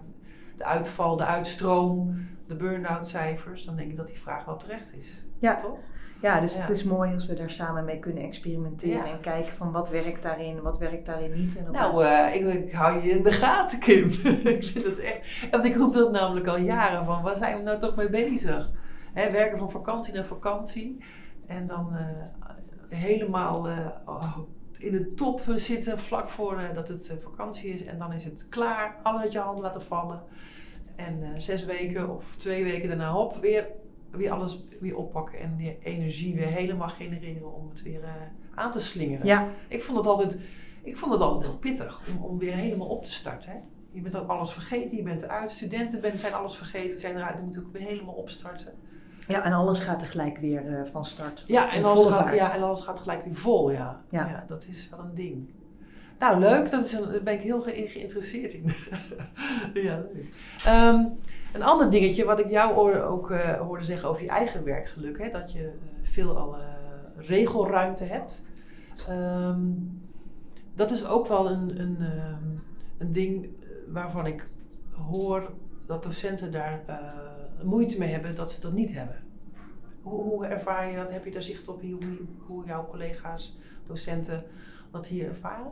De 0.58 0.64
uitval, 0.64 1.18
de 1.18 1.26
uitstroom, 1.26 2.28
de 2.48 2.56
burn-out 2.56 3.08
cijfers. 3.08 3.66
Dan 3.66 3.76
denk 3.76 3.90
ik 3.92 3.98
dat 3.98 4.08
die 4.08 4.20
vraag 4.20 4.46
wel 4.46 4.58
terecht 4.58 4.94
is. 4.98 5.26
Ja, 5.40 5.56
Toch? 5.56 5.78
Ja 6.26 6.40
dus 6.40 6.54
Ja. 6.54 6.60
het 6.60 6.70
is 6.70 6.84
mooi 6.84 7.14
als 7.14 7.26
we 7.26 7.34
daar 7.34 7.50
samen 7.50 7.86
mee 7.86 8.00
kunnen 8.00 8.24
experimenteren 8.24 9.06
Ja. 9.06 9.12
en 9.12 9.20
kijken 9.20 9.56
van 9.56 9.72
wat 9.72 9.90
werkt 9.90 10.24
daarin, 10.24 10.62
wat 10.62 10.78
werkt 10.78 11.06
daarin 11.06 11.32
niet. 11.34 11.58
En 11.58 11.72
Nou, 11.72 12.06
eh, 12.06 12.36
ik, 12.36 12.64
ik 12.66 12.72
hou 12.72 13.04
je 13.04 13.10
in 13.10 13.24
de 13.24 13.32
gaten, 13.32 13.80
Kim. 13.80 14.06
ik 14.58 14.64
vind 14.66 14.86
het 14.86 15.00
echt. 15.00 15.48
Want 15.52 15.66
ik 15.66 15.76
roep 15.76 15.94
dat 15.94 16.12
namelijk 16.12 16.48
al 16.48 16.58
jaren 16.58 17.06
van 17.06 17.22
waar 17.22 17.36
zijn 17.36 17.58
we 17.58 17.64
nou 17.64 17.80
toch 17.80 17.96
mee 17.96 18.10
bezig? 18.10 18.70
Hè, 19.14 19.32
werken 19.32 19.58
van 19.58 19.72
vakantie 19.72 20.14
naar 20.14 20.26
vakantie. 20.26 21.04
En 21.48 21.68
dan 21.68 21.96
eh, 21.96 23.00
helemaal 23.00 23.68
eh, 23.68 24.38
in 24.78 24.92
de 24.92 25.14
top 25.14 25.42
zitten 25.56 26.00
vlak 26.00 26.30
voor 26.30 26.60
eh, 26.60 26.76
dat 26.76 26.88
het 26.88 27.14
vakantie 27.24 27.70
is. 27.74 27.86
En 27.86 27.98
dan 27.98 28.14
is 28.14 28.24
het 28.24 28.50
klaar. 28.50 28.96
Alles 29.04 29.22
uit 29.22 29.32
je 29.32 29.40
handen 29.40 29.64
laten 29.64 29.82
vallen. 29.82 30.22
En 30.96 31.42
zes 31.42 31.66
weken 31.66 32.10
of 32.10 32.36
twee 32.36 32.64
weken 32.64 32.88
daarna 32.88 33.18
op 33.18 33.38
weer, 33.42 33.68
weer 34.18 34.32
alles 34.32 34.64
weer 34.80 34.98
oppakken. 34.98 35.40
En 35.40 35.56
die 35.56 35.78
energie 35.80 36.36
weer 36.36 36.48
helemaal 36.48 36.90
genereren 36.90 37.54
om 37.56 37.70
het 37.70 37.82
weer 37.84 38.04
eh, 38.04 38.10
aan 38.56 38.72
te 38.72 38.80
slingeren. 38.80 39.26
ja, 39.26 39.48
Ik 39.68 39.84
vond 39.84 39.98
het 39.98 40.08
altijd, 40.08 40.38
ik 40.84 40.98
vond 40.98 41.12
het 41.12 41.22
altijd 41.22 41.46
heel 41.52 41.60
pittig 41.60 42.02
om, 42.10 42.24
om 42.24 42.38
weer 42.38 42.54
helemaal 42.54 42.88
op 42.88 43.04
te 43.06 43.12
starten. 43.12 43.52
Hè? 43.52 43.58
Je 43.92 44.02
bent 44.02 44.16
ook 44.18 44.28
alles 44.30 44.52
vergeten, 44.52 44.98
je 44.98 45.04
bent 45.04 45.22
eruit. 45.22 45.52
Studenten 45.52 46.02
ben, 46.02 46.20
zijn 46.20 46.34
alles 46.34 46.56
vergeten, 46.56 47.00
zijn 47.00 47.16
eruit. 47.16 47.36
Dan 47.36 47.46
moet 47.46 47.58
ook 47.60 47.72
weer 47.72 47.82
helemaal 47.88 48.14
opstarten. 48.16 48.74
ja, 49.28 49.44
en 49.44 49.54
alles 49.54 49.80
gaat 49.80 50.00
tegelijk 50.00 50.38
weer 50.38 50.80
eh, 50.80 50.86
van 50.92 51.06
start. 51.06 51.44
Ja, 51.48 51.74
en 51.74 51.84
alles, 51.84 52.08
gaat, 52.08 52.36
ja, 52.36 52.54
en 52.56 52.62
alles 52.64 52.82
gaat 52.82 53.00
gelijk 53.00 53.24
weer 53.26 53.36
vol, 53.36 53.72
ja. 53.72 54.02
Ja. 54.10 54.28
ja. 54.28 54.46
Dat 54.48 54.66
is 54.70 54.90
wel 54.90 55.00
een 55.00 55.16
ding. 55.16 55.50
Nou, 56.20 56.40
leuk. 56.40 56.70
Dat 56.70 56.86
is 56.86 56.92
een, 56.94 57.12
daar 57.12 57.24
ben 57.24 57.34
ik 57.34 57.42
heel 57.42 57.62
ge- 57.62 57.84
geïnteresseerd 57.88 58.54
in. 58.54 58.64
ja, 59.84 59.98
leuk. 60.14 60.36
Ehm, 60.66 61.06
een 61.56 61.64
ander 61.64 61.90
dingetje 61.90 62.26
wat 62.26 62.40
ik 62.40 62.50
jou 62.50 62.98
ook 63.00 63.32
eh, 63.32 63.60
hoorde 63.60 63.86
zeggen 63.86 64.10
over 64.10 64.22
je 64.24 64.30
eigen 64.30 64.64
werkgeluk. 64.64 65.18
Hè? 65.18 65.30
Dat 65.30 65.52
je 65.52 65.64
eh, 65.64 65.74
veel 66.02 66.38
al 66.38 66.58
eh, 66.58 66.64
regelruimte 67.16 68.04
hebt. 68.04 68.46
Ehm, 69.08 69.60
dat 70.74 70.92
is 70.92 71.06
ook 71.06 71.28
wel 71.28 71.50
een, 71.50 71.80
een, 71.80 71.98
ehm, 72.00 72.50
een 72.98 73.12
ding 73.12 73.50
waarvan 73.88 74.26
ik 74.26 74.48
hoor 74.92 75.52
dat 75.86 76.04
docenten 76.04 76.52
daar 76.52 76.84
moeite 77.64 78.00
mee 78.00 78.10
hebben 78.10 78.36
dat 78.36 78.52
ze 78.52 78.62
dat 78.62 78.74
niet 78.74 78.94
hebben. 78.94 79.24
Hoe, 80.02 80.22
hoe 80.22 80.46
ervaar 80.46 80.90
je 80.90 80.96
dat? 80.96 81.12
Heb 81.12 81.26
je 81.26 81.32
daar 81.32 81.42
zicht 81.44 81.68
op 81.68 81.82
hoe, 81.82 82.18
hoe 82.46 82.66
jouw 82.66 82.88
collega's, 82.88 83.58
docenten 83.84 84.44
dat 84.92 85.08
hier 85.08 85.28
ervaren? 85.28 85.72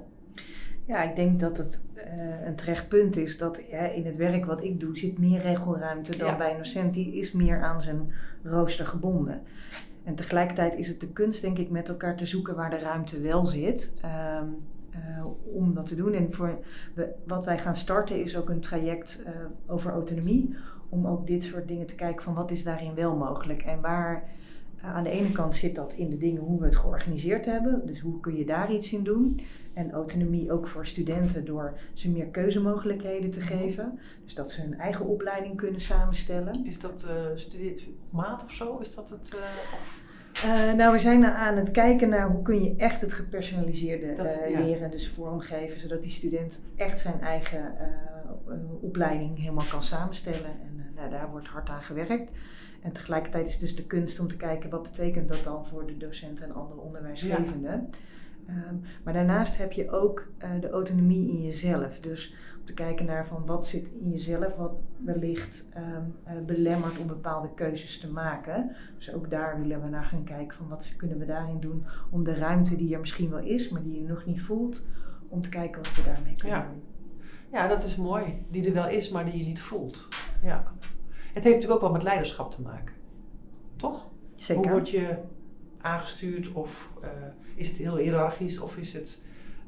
Ja, 0.86 1.02
ik 1.04 1.15
denk 1.15 1.39
dat 1.39 1.58
het 1.58 1.82
eh, 1.93 2.46
een 2.46 2.56
terecht 2.56 2.88
punt 2.88 3.15
is 3.17 3.38
dat 3.38 3.58
in 3.96 4.06
het 4.06 4.15
werk 4.17 4.46
wat 4.46 4.63
ik 4.63 4.80
doe 4.80 4.98
zit 4.98 5.17
meer 5.17 5.41
regelruimte 5.41 6.17
dan 6.17 6.28
Ja. 6.28 6.38
bij 6.38 6.52
een 6.52 6.58
docent. 6.58 6.93
Die 6.93 7.15
is 7.15 7.32
meer 7.32 7.62
aan 7.63 7.82
zijn 7.82 8.12
rooster 8.43 8.86
gebonden. 8.86 9.41
En 10.04 10.15
tegelijkertijd 10.15 10.76
is 10.78 10.88
het 10.88 11.00
de 11.00 11.08
kunst, 11.12 11.41
denk 11.41 11.58
ik, 11.58 11.69
met 11.69 11.89
elkaar 11.89 12.15
te 12.17 12.26
zoeken 12.26 12.56
waar 12.56 12.69
de 12.69 12.80
ruimte 12.80 13.22
wel 13.22 13.46
zit. 13.46 13.93
ehm, 14.02 14.46
eh, 14.89 15.26
om 15.54 15.74
dat 15.74 15.86
te 15.86 15.96
doen. 15.96 16.13
En 16.13 16.34
voor 16.34 16.60
we, 16.93 17.10
wat 17.26 17.46
wij 17.46 17.58
gaan 17.58 17.76
starten 17.76 18.22
is 18.24 18.38
ook 18.38 18.50
een 18.50 18.60
traject 18.60 19.24
eh, 19.26 19.32
over 19.67 19.91
autonomie. 19.91 20.56
Om 20.89 21.08
ook 21.08 21.28
dit 21.28 21.43
soort 21.43 21.67
dingen 21.67 21.86
te 21.86 21.96
kijken 21.96 22.24
van 22.24 22.34
wat 22.34 22.52
is 22.52 22.63
daarin 22.63 22.96
wel 22.96 23.15
mogelijk. 23.15 23.62
En 23.62 23.82
waar 23.82 24.24
aan 24.84 25.04
de 25.04 25.10
ene 25.10 25.32
kant 25.32 25.56
zit 25.56 25.76
dat 25.76 25.93
in 25.93 26.10
de 26.10 26.17
dingen 26.17 26.41
hoe 26.41 26.60
we 26.60 26.65
het 26.65 26.76
georganiseerd 26.76 27.46
hebben. 27.46 27.82
Dus 27.86 28.00
hoe 28.00 28.19
kun 28.19 28.36
je 28.36 28.46
daar 28.46 28.72
iets 28.74 28.93
in 28.93 29.04
doen. 29.04 29.39
En 29.74 29.91
autonomie 29.91 30.52
ook 30.52 30.67
voor 30.67 30.86
studenten 30.86 31.46
door 31.46 31.74
ze 31.93 32.10
meer 32.10 32.26
keuzemogelijkheden 32.26 33.30
te 33.30 33.41
geven. 33.41 34.00
Dus 34.24 34.34
dat 34.36 34.52
ze 34.52 34.62
hun 34.62 34.80
eigen 34.80 35.06
opleiding 35.06 35.56
kunnen 35.56 35.82
samenstellen. 35.82 36.65
Is 36.65 36.80
dat 36.80 37.06
eh 37.10 37.15
studie 37.36 37.96
maat 38.10 38.43
of 38.43 38.52
zo? 38.52 38.78
Is 38.78 38.96
dat 38.96 39.10
het? 39.10 39.34
eh, 39.36 39.39
of? 39.80 40.02
Eh, 40.43 40.74
nou, 40.74 40.91
we 40.91 41.00
zijn 41.00 41.26
aan 41.26 41.56
het 41.58 41.72
kijken 41.72 42.10
naar 42.10 42.30
hoe 42.30 42.41
kun 42.41 42.63
je 42.63 42.76
echt 42.78 43.02
het 43.02 43.13
gepersonaliseerde 43.13 44.15
Dat- 44.15 44.39
ja. 44.50 44.60
leren, 44.60 44.91
dus 44.91 45.08
vormgeven, 45.10 45.80
zodat 45.80 46.02
die 46.02 46.12
student 46.12 46.62
echt 46.76 47.00
zijn 47.00 47.22
eigen 47.22 47.62
opleiding 48.82 49.38
helemaal 49.39 49.65
kan 49.69 49.84
samenstellen. 49.84 50.46
En 50.62 50.80
eh, 50.80 50.96
nou, 50.96 51.10
daar 51.10 51.30
wordt 51.32 51.48
hard 51.48 51.69
aan 51.69 51.82
gewerkt. 51.84 52.32
En 52.82 52.91
tegelijkertijd 52.91 53.48
is 53.48 53.60
dus 53.60 53.76
de 53.76 53.86
kunst 53.86 54.19
om 54.19 54.28
te 54.28 54.38
kijken 54.38 54.69
wat 54.69 54.84
betekent 54.84 55.28
dat 55.28 55.43
dan 55.43 55.65
voor 55.67 55.88
de 55.88 55.98
docenten 55.98 56.46
en 56.46 56.54
andere 56.54 56.80
onderwijsgevenden. 56.82 57.89
Ehm, 58.48 58.76
maar 59.04 59.13
daarnaast 59.13 59.58
heb 59.58 59.72
je 59.72 59.91
ook 59.91 60.28
eh, 60.38 60.50
de 60.60 60.69
autonomie 60.69 61.30
in 61.30 61.41
jezelf. 61.41 62.00
Dus 62.00 62.34
om 62.60 62.65
te 62.65 62.74
kijken 62.74 63.06
naar 63.06 63.28
van 63.28 63.46
wat 63.46 63.67
zit 63.67 63.88
in 64.00 64.10
jezelf, 64.10 64.56
wat 64.56 64.74
wellicht 64.98 65.69
eh, 65.74 65.84
belemmert 66.46 66.98
om 67.00 67.08
bepaalde 67.08 67.54
keuzes 67.56 68.00
te 68.00 68.12
maken. 68.12 68.76
Dus 68.98 69.13
ook 69.13 69.30
daar 69.30 69.60
willen 69.62 69.82
we 69.82 69.89
naar 69.89 70.04
gaan 70.04 70.24
kijken 70.24 70.58
van 70.58 70.67
wat 70.67 70.93
kunnen 70.98 71.17
we 71.17 71.26
daarin 71.26 71.60
doen 71.60 71.86
om 72.12 72.24
de 72.24 72.34
ruimte 72.36 72.76
die 72.76 72.93
er 72.93 73.00
misschien 73.00 73.30
wel 73.30 73.39
is, 73.43 73.69
maar 73.69 73.84
die 73.84 74.02
je 74.02 74.08
nog 74.08 74.26
niet 74.26 74.41
voelt, 74.41 74.88
om 75.28 75.41
te 75.41 75.50
kijken 75.50 75.82
wat 75.82 75.96
we 75.96 76.04
daarmee 76.04 76.36
kunnen 76.36 76.58
Ja. 76.58 76.67
doen. 76.67 76.84
Ja, 77.54 77.68
dat 77.68 77.84
is 77.84 77.96
mooi. 77.96 78.46
Die 78.50 78.66
er 78.66 78.74
wel 78.74 78.89
is, 78.89 79.10
maar 79.10 79.26
die 79.26 79.38
je 79.38 79.46
niet 79.46 79.62
voelt. 79.62 80.08
Ja. 80.42 80.72
Het 81.34 81.44
heeft 81.44 81.56
natuurlijk 81.56 81.74
ook 81.74 81.82
wel 81.82 81.92
met 81.92 82.04
leiderschap 82.04 82.52
te 82.52 82.62
maken. 82.62 82.96
Toch? 83.76 84.10
Zeker. 84.36 84.63
Hoe 84.63 84.72
word 84.72 84.89
je 84.89 85.18
aangestuurd? 85.82 86.52
Of 86.52 86.94
eh, 87.02 87.10
is 87.56 87.68
het 87.68 87.78
heel 87.78 87.98
hiërarchisch? 87.98 88.60
Of 88.60 88.76
is 88.78 88.94
het 88.94 89.22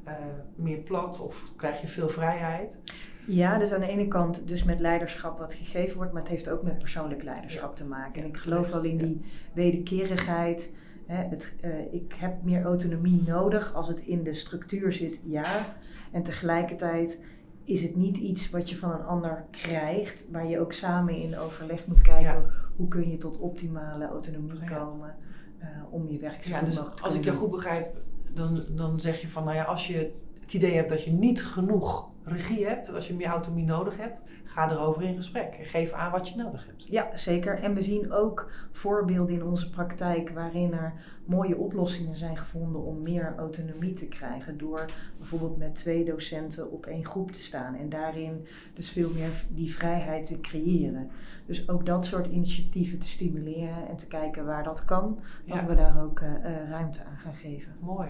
eh, 0.04 0.14
meer 0.54 0.78
plat? 0.78 1.20
Of 1.20 1.52
krijg 1.56 1.80
je 1.80 1.86
veel 1.86 2.08
vrijheid? 2.08 2.78
Ja, 3.26 3.58
dus 3.58 3.72
aan 3.72 3.80
de 3.80 3.88
ene 3.88 4.08
kant 4.08 4.48
dus 4.48 4.64
met 4.64 4.80
leiderschap 4.80 5.38
wat 5.38 5.54
gegeven 5.54 5.96
wordt, 5.96 6.12
maar 6.12 6.22
het 6.22 6.30
heeft 6.30 6.48
ook 6.48 6.62
met 6.62 6.78
persoonlijk 6.78 7.22
leiderschap 7.22 7.76
te 7.76 7.84
maken. 7.84 8.22
En 8.22 8.28
ik 8.28 8.36
geloof 8.36 8.70
wel 8.70 8.82
in 8.82 8.96
die 8.96 9.24
wederkerigheid. 9.52 10.74
Hè, 11.06 11.24
het, 11.24 11.56
eh, 11.60 11.92
ik 11.92 12.14
heb 12.18 12.42
meer 12.42 12.62
autonomie 12.62 13.22
nodig 13.26 13.74
als 13.74 13.88
het 13.88 14.00
in 14.00 14.22
de 14.22 14.34
structuur 14.34 14.92
zit, 14.92 15.20
ja. 15.24 15.76
En 16.12 16.22
tegelijkertijd 16.22 17.20
is 17.66 17.82
het 17.82 17.96
niet 17.96 18.16
iets 18.16 18.50
wat 18.50 18.68
je 18.70 18.76
van 18.76 18.90
een 18.92 19.04
ander 19.04 19.44
krijgt, 19.50 20.24
waar 20.30 20.46
je 20.46 20.60
ook 20.60 20.72
samen 20.72 21.14
in 21.16 21.38
overleg 21.38 21.86
moet 21.86 22.00
kijken 22.00 22.22
Ja. 22.22 22.44
hoe 22.76 22.88
kun 22.88 23.10
je 23.10 23.16
tot 23.16 23.38
optimale 23.40 24.06
autonomie 24.06 24.60
Ja. 24.60 24.76
komen 24.78 25.14
eh, 25.58 25.68
om 25.90 26.08
je 26.08 26.18
werk 26.18 26.42
zo 26.44 26.50
Ja, 26.50 26.60
dus 26.60 26.74
mogelijk 26.74 26.96
te 26.96 27.02
als 27.02 27.14
ik 27.14 27.22
doen. 27.22 27.34
goed 27.34 27.50
begrijp, 27.50 27.96
dan, 28.34 28.62
dan 28.70 29.00
zeg 29.00 29.20
je 29.20 29.28
van, 29.28 29.44
nou 29.44 29.56
ja, 29.56 29.64
als 29.64 29.86
je 29.86 30.12
het 30.40 30.54
idee 30.54 30.74
hebt 30.74 30.88
dat 30.88 31.04
je 31.04 31.10
niet 31.12 31.44
genoeg 31.44 32.08
regie 32.26 32.66
hebt, 32.66 32.94
als 32.94 33.06
je 33.08 33.14
meer 33.14 33.26
autonomie 33.26 33.64
nodig 33.64 33.96
hebt, 33.96 34.20
ga 34.44 34.70
erover 34.70 35.02
in 35.02 35.16
gesprek 35.16 35.54
en 35.58 35.64
geef 35.64 35.92
aan 35.92 36.10
wat 36.10 36.28
je 36.28 36.36
nodig 36.36 36.66
hebt. 36.66 36.86
Ja, 36.86 37.16
zeker. 37.16 37.62
En 37.62 37.74
we 37.74 37.82
zien 37.82 38.12
ook 38.12 38.50
voorbeelden 38.72 39.34
in 39.34 39.44
onze 39.44 39.70
praktijk 39.70 40.30
waarin 40.30 40.72
er 40.72 40.92
mooie 41.24 41.56
oplossingen 41.56 42.16
zijn 42.16 42.36
gevonden 42.36 42.82
om 42.82 43.02
meer 43.02 43.34
autonomie 43.36 43.92
te 43.92 44.08
krijgen. 44.08 44.58
Door 44.58 44.86
bijvoorbeeld 45.18 45.56
met 45.56 45.74
twee 45.74 46.04
docenten 46.04 46.70
op 46.70 46.86
één 46.86 47.04
groep 47.04 47.32
te 47.32 47.40
staan 47.40 47.74
en 47.74 47.88
daarin 47.88 48.46
dus 48.74 48.90
veel 48.90 49.10
meer 49.14 49.44
die 49.48 49.74
vrijheid 49.74 50.26
te 50.26 50.40
creëren. 50.40 51.10
Dus 51.46 51.68
ook 51.68 51.86
dat 51.86 52.04
soort 52.04 52.26
initiatieven 52.26 52.98
te 52.98 53.08
stimuleren 53.08 53.88
en 53.88 53.96
te 53.96 54.06
kijken 54.06 54.44
waar 54.44 54.64
dat 54.64 54.84
kan, 54.84 55.18
dat 55.46 55.56
Ja. 55.56 55.66
we 55.66 55.74
daar 55.74 56.02
ook 56.02 56.20
eh, 56.20 56.34
eh, 56.34 56.68
ruimte 56.70 57.04
aan 57.04 57.18
gaan 57.18 57.34
geven. 57.34 57.72
Mooi. 57.80 58.08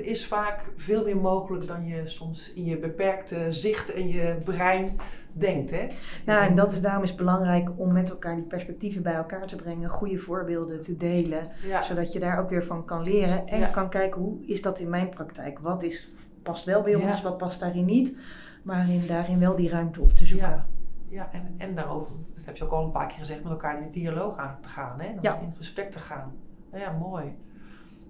Er 0.00 0.06
is 0.06 0.26
vaak 0.26 0.72
veel 0.76 1.04
meer 1.04 1.16
mogelijk 1.16 1.66
dan 1.66 1.86
je 1.86 2.06
soms 2.06 2.52
in 2.52 2.64
je 2.64 2.78
beperkte 2.78 3.46
zicht 3.48 3.92
en 3.92 4.08
je 4.08 4.36
brein 4.44 4.96
denkt, 5.32 5.70
hè? 5.70 5.86
Ja, 6.26 6.46
en 6.46 6.54
dat 6.54 6.70
is 6.72 6.80
daarom 6.80 7.02
is 7.02 7.14
belangrijk 7.14 7.68
om 7.76 7.92
met 7.92 8.10
elkaar 8.10 8.34
die 8.34 8.44
perspectieven 8.44 9.02
bij 9.02 9.14
elkaar 9.14 9.46
te 9.46 9.56
brengen, 9.56 9.88
goede 9.88 10.18
voorbeelden 10.18 10.80
te 10.80 10.96
delen. 10.96 11.48
Ja, 11.66 11.82
Zodat 11.82 12.12
je 12.12 12.18
daar 12.18 12.38
ook 12.38 12.50
weer 12.50 12.64
van 12.64 12.84
kan 12.84 13.02
leren 13.02 13.46
en 13.48 13.58
Ja. 13.58 13.66
kan 13.66 13.88
kijken 13.88 14.20
hoe 14.20 14.44
is 14.46 14.62
dat 14.62 14.78
in 14.78 14.88
mijn 14.88 15.08
praktijk? 15.08 15.58
Wat 15.58 15.82
is, 15.82 16.12
past 16.42 16.64
wel 16.64 16.82
bij 16.82 16.94
ons, 16.94 17.16
Ja. 17.16 17.22
wat 17.22 17.36
past 17.38 17.60
daarin 17.60 17.84
niet? 17.84 18.16
Maar 18.62 18.88
in, 18.90 19.06
daarin 19.06 19.38
wel 19.38 19.56
die 19.56 19.68
ruimte 19.68 20.00
op 20.00 20.12
te 20.12 20.26
zoeken. 20.26 20.48
Ja. 20.48 20.66
ja 21.08 21.28
en, 21.32 21.54
en 21.56 21.74
daarover, 21.74 22.12
dat 22.36 22.44
heb 22.44 22.56
je 22.56 22.64
ook 22.64 22.70
al 22.72 22.84
een 22.84 22.90
paar 22.90 23.06
keer 23.06 23.18
gezegd, 23.18 23.42
met 23.42 23.52
elkaar 23.52 23.82
in 23.82 23.90
dialoog 23.90 24.36
aan 24.36 24.56
te 24.60 24.68
gaan, 24.68 25.00
hè? 25.00 25.06
In 25.40 25.52
gesprek 25.56 25.90
te 25.90 25.98
gaan. 25.98 26.32
Ja, 26.72 26.92
mooi. 26.92 27.24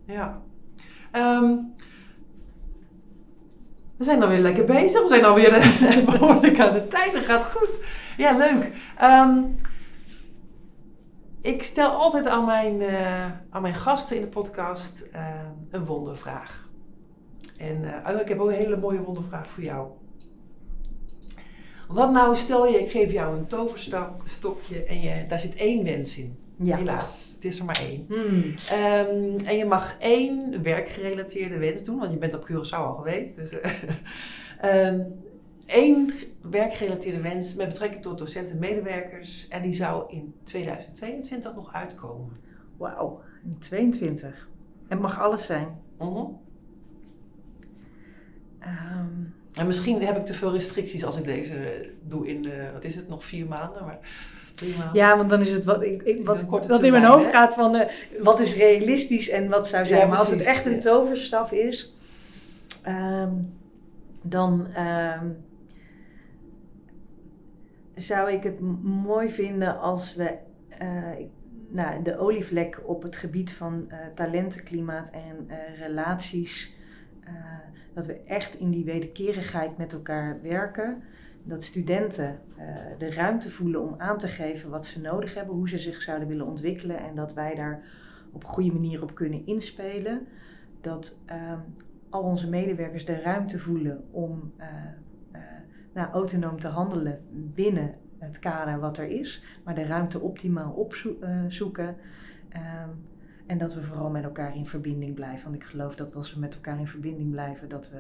Ja. 0.05 0.40
Ehm, 1.11 1.57
we 3.96 4.05
zijn 4.05 4.23
alweer 4.23 4.38
lekker 4.38 4.64
bezig. 4.64 5.03
We 5.03 5.09
zijn 5.09 5.25
alweer 5.25 5.53
eh, 5.53 6.05
behoorlijk 6.18 6.61
aan 6.61 6.73
de 6.73 6.87
tijd. 6.88 7.12
Dat 7.12 7.25
gaat 7.25 7.44
goed. 7.44 7.79
Ja, 8.16 8.37
leuk. 8.37 8.73
Ehm, 8.96 9.42
ik 11.40 11.62
stel 11.62 11.90
altijd 11.90 12.27
aan 12.27 12.44
mijn, 12.44 12.83
eh, 12.83 13.25
aan 13.51 13.62
mijn 13.62 13.75
gasten 13.75 14.16
in 14.16 14.23
de 14.23 14.29
podcast 14.29 15.01
eh, 15.01 15.27
een 15.70 15.85
wondervraag. 15.85 16.68
En 17.59 18.05
eh, 18.05 18.20
ik 18.20 18.29
heb 18.29 18.38
ook 18.38 18.49
een 18.49 18.55
hele 18.55 18.77
mooie 18.77 19.03
wondervraag 19.03 19.49
voor 19.49 19.62
jou. 19.62 19.88
Wat 21.88 22.11
nou, 22.11 22.37
stel 22.37 22.66
je, 22.66 22.81
ik 22.81 22.90
geef 22.90 23.12
jou 23.12 23.37
een 23.37 23.46
toverstokje 23.46 24.85
en 24.85 25.29
daar 25.29 25.40
zit 25.40 25.55
één 25.55 25.85
wens 25.85 26.18
in. 26.18 26.38
Ja. 26.62 26.77
Helaas, 26.77 27.33
het 27.35 27.44
is 27.44 27.59
er 27.59 27.64
maar 27.64 27.81
één. 27.88 28.05
Hmm. 28.09 28.55
Ehm, 28.70 29.46
en 29.46 29.57
je 29.57 29.64
mag 29.64 29.96
één 29.99 30.62
werkgerelateerde 30.62 31.59
wens 31.59 31.85
doen, 31.85 31.99
want 31.99 32.12
je 32.12 32.18
bent 32.18 32.35
op 32.35 32.49
Curaçao 32.51 32.77
al 32.77 32.94
geweest. 32.94 33.37
Dus, 33.37 33.61
eh, 33.61 33.73
ehm, 34.87 35.01
één 35.66 36.12
werkgerelateerde 36.40 37.20
wens 37.20 37.55
met 37.55 37.68
betrekking 37.68 38.03
tot 38.03 38.18
docenten 38.18 38.55
en 38.55 38.61
medewerkers. 38.61 39.49
En 39.49 39.62
die 39.62 39.73
zou 39.73 40.12
in 40.12 40.35
2022 40.42 41.55
nog 41.55 41.73
uitkomen. 41.73 42.37
Wauw, 42.77 43.20
in 43.44 43.59
22. 43.59 44.49
En 44.88 44.96
het 44.96 45.01
mag 45.01 45.20
alles 45.20 45.46
zijn. 45.46 45.79
Ehm, 48.59 49.07
En 49.55 49.67
misschien 49.67 50.03
heb 50.03 50.17
ik 50.17 50.27
te 50.27 50.35
veel 50.35 50.53
restricties 50.53 51.05
als 51.05 51.17
ik 51.17 51.25
deze 51.25 51.91
doe 52.03 52.29
in, 52.29 52.51
eh, 52.51 52.73
wat 52.73 52.85
is 52.85 52.95
het, 52.95 53.09
nog 53.09 53.25
vier 53.25 53.47
maanden? 53.47 53.85
Maar 53.85 53.99
drie 54.55 54.77
maanden. 54.77 54.95
ja, 54.95 55.17
want 55.17 55.31
dan 55.31 55.41
is 55.41 55.51
het 55.51 55.65
wat, 55.65 55.83
ik, 55.83 56.03
ik, 56.03 56.27
wat, 56.27 56.83
in 56.83 56.93
mijn 56.93 57.05
hoofd 57.05 57.25
hè? 57.25 57.31
gaat 57.31 57.55
van 57.55 57.77
eh, 57.77 57.93
wat 58.23 58.41
is 58.41 58.55
realistisch 58.55 59.29
en 59.29 59.49
wat 59.49 59.69
zou 59.69 59.87
zijn. 59.87 60.01
Ja, 60.01 60.07
maar 60.07 60.19
als 60.19 60.31
het 60.31 60.43
echt 60.43 60.67
een 60.67 60.81
toverstaf 60.81 61.53
is, 61.53 61.95
ehm, 62.83 63.33
dan 64.23 64.67
ehm, 64.75 65.27
zou 67.95 68.33
ik 68.33 68.43
het 68.43 68.61
mooi 68.83 69.31
vinden 69.31 69.81
als 69.81 70.15
we 70.15 70.35
eh, 70.69 70.89
nou, 71.71 72.03
de 72.03 72.19
olievlek 72.19 72.81
op 72.85 73.03
het 73.03 73.17
gebied 73.17 73.53
van 73.53 73.87
eh 73.89 73.99
talentenklimaat 74.15 75.11
en 75.11 75.45
eh, 75.49 75.79
relaties, 75.79 76.75
eh, 77.25 77.33
dat 77.94 78.07
we 78.07 78.20
echt 78.24 78.55
in 78.55 78.70
die 78.70 78.85
wederkerigheid 78.85 79.79
met 79.79 79.92
elkaar 79.92 80.42
werken. 80.42 81.03
Dat 81.42 81.62
studenten 81.62 82.40
eh, 82.57 82.66
de 82.98 83.11
ruimte 83.11 83.50
voelen 83.50 83.81
om 83.81 83.94
aan 83.98 84.18
te 84.18 84.29
geven 84.29 84.70
wat 84.70 84.87
ze 84.87 85.00
nodig 85.00 85.35
hebben, 85.35 85.55
hoe 85.55 85.68
ze 85.68 85.79
zich 85.79 86.03
zouden 86.03 86.29
willen 86.29 86.46
ontwikkelen 86.46 86.98
en 86.98 87.14
dat 87.14 87.35
wij 87.35 87.55
daar 87.55 87.83
op 88.33 88.42
een 88.42 88.48
goede 88.48 88.72
manier 88.72 89.03
op 89.03 89.14
kunnen 89.14 89.46
inspelen. 89.46 90.26
Dat 90.81 91.18
ehm, 91.26 91.59
al 92.11 92.22
onze 92.22 92.48
medewerkers 92.48 93.05
de 93.05 93.20
ruimte 93.20 93.59
voelen 93.59 94.05
om 94.11 94.53
uh, 94.59 94.66
uh, 95.33 95.40
nou, 95.92 96.11
autonoom 96.12 96.61
te 96.61 96.68
handelen 96.68 97.20
binnen 97.31 97.94
het 98.18 98.38
kader 98.38 98.81
wat 98.81 98.98
er 98.98 99.09
is, 99.09 99.44
maar 99.64 99.74
de 99.74 99.85
ruimte 99.85 100.20
optimaal 100.20 100.72
opzoeken. 100.72 101.96
Um, 102.53 103.10
en 103.51 103.59
dat 103.59 103.75
we 103.75 103.83
vooral 103.83 104.11
met 104.11 104.25
elkaar 104.25 104.57
in 104.57 104.67
verbinding 104.67 105.15
blijven. 105.15 105.43
Want 105.43 105.63
ik 105.63 105.69
geloof 105.69 105.95
dat 105.95 106.15
als 106.15 106.35
we 106.35 106.41
met 106.41 106.55
elkaar 106.55 106.79
in 106.79 106.87
verbinding 106.87 107.31
blijven, 107.31 107.69
dat 107.69 107.91
we 107.91 107.99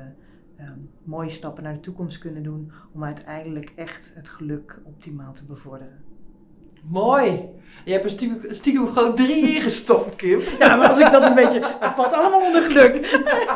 um, 0.64 0.90
mooie 1.02 1.30
stappen 1.30 1.62
naar 1.62 1.72
de 1.72 1.80
toekomst 1.80 2.18
kunnen 2.18 2.42
doen 2.42 2.72
om 2.92 3.04
uiteindelijk 3.04 3.72
echt 3.76 4.12
het 4.14 4.28
geluk 4.28 4.80
optimaal 4.84 5.32
te 5.32 5.44
bevorderen. 5.44 6.04
Mooi. 6.82 7.48
Je 7.84 7.92
hebt 7.92 8.04
er 8.04 8.10
stiekem, 8.10 8.52
stiekem 8.52 8.86
gewoon 8.86 9.14
drie 9.14 9.54
ingestopt, 9.54 10.16
Kim. 10.16 10.40
Ja, 10.58 10.76
maar 10.76 10.88
als 10.88 10.98
ik 10.98 11.10
dat 11.10 11.22
een 11.22 11.34
beetje... 11.34 11.76
Het 11.80 11.92
valt 11.94 12.12
allemaal 12.12 12.46
onder 12.46 12.62
geluk. 12.62 12.94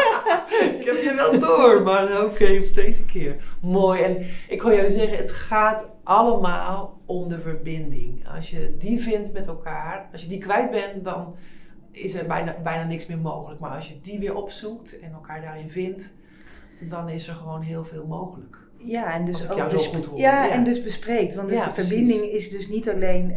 ik 0.78 0.85
heb 0.85 1.02
je 1.02 1.12
wel 1.16 1.38
door, 1.38 1.83
maar 1.83 2.24
oké, 2.24 2.62
voor 2.64 2.74
deze 2.74 3.04
keer. 3.04 3.37
Mooi. 3.61 4.02
En 4.02 4.26
ik 4.48 4.62
wil 4.62 4.72
jou 4.72 4.90
zeggen, 4.90 5.16
het 5.16 5.30
gaat 5.30 5.85
allemaal 6.02 7.00
om 7.07 7.28
de 7.28 7.40
verbinding. 7.40 8.28
Als 8.37 8.50
je 8.50 8.76
die 8.78 9.00
vindt 9.00 9.33
met 9.33 9.46
elkaar, 9.46 10.09
als 10.12 10.22
je 10.22 10.28
die 10.28 10.38
kwijt 10.38 10.70
bent, 10.70 11.04
dan 11.04 11.35
is 11.94 12.14
er 12.14 12.26
bijna, 12.26 12.57
bijna 12.62 12.85
niks 12.85 13.07
meer 13.07 13.18
mogelijk. 13.18 13.61
Maar 13.61 13.70
als 13.70 13.88
je 13.88 14.00
die 14.00 14.18
weer 14.18 14.35
opzoekt 14.35 14.98
en 14.98 15.12
elkaar 15.12 15.40
daarin 15.40 15.70
vindt, 15.70 16.12
dan 16.88 17.09
is 17.09 17.28
er 17.28 17.35
gewoon 17.35 17.62
heel 17.62 17.85
veel 17.85 18.07
mogelijk. 18.07 18.59
Ja, 18.76 19.14
en 19.14 19.24
dus 19.24 19.50
ook 19.50 19.59
ja, 20.14 20.44
ja, 20.44 20.50
en 20.50 20.64
dus 20.64 20.83
bespreekt. 20.83 21.35
Want 21.35 21.48
de 21.48 21.70
verbinding 21.72 22.22
is 22.22 22.50
dus 22.50 22.68
niet 22.68 22.90
alleen 22.90 23.30
uh, 23.30 23.37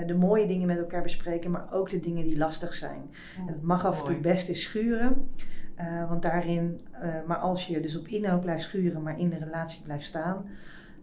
uh, 0.00 0.06
de 0.06 0.14
mooie 0.14 0.46
dingen 0.46 0.66
met 0.66 0.78
elkaar 0.78 1.02
bespreken, 1.02 1.50
maar 1.50 1.66
ook 1.72 1.90
de 1.90 2.00
dingen 2.00 2.24
die 2.24 2.38
lastig 2.38 2.74
zijn. 2.74 3.10
en 3.36 3.52
het 3.52 3.62
mag 3.62 3.86
af 3.86 3.98
en 3.98 4.04
toe 4.04 4.16
best 4.16 4.48
eens 4.48 4.62
schuren. 4.62 5.28
Uh, 5.80 6.08
want 6.08 6.22
daarin, 6.22 6.80
maar 7.26 7.36
als 7.36 7.66
je 7.66 7.80
dus 7.80 7.98
op 7.98 8.08
inhoud 8.08 8.40
blijft 8.40 8.62
schuren, 8.62 9.02
maar 9.02 9.18
in 9.18 9.28
de 9.28 9.38
relatie 9.38 9.82
blijft 9.82 10.04
staan, 10.04 10.46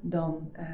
dan 0.01 0.51
uh, 0.59 0.65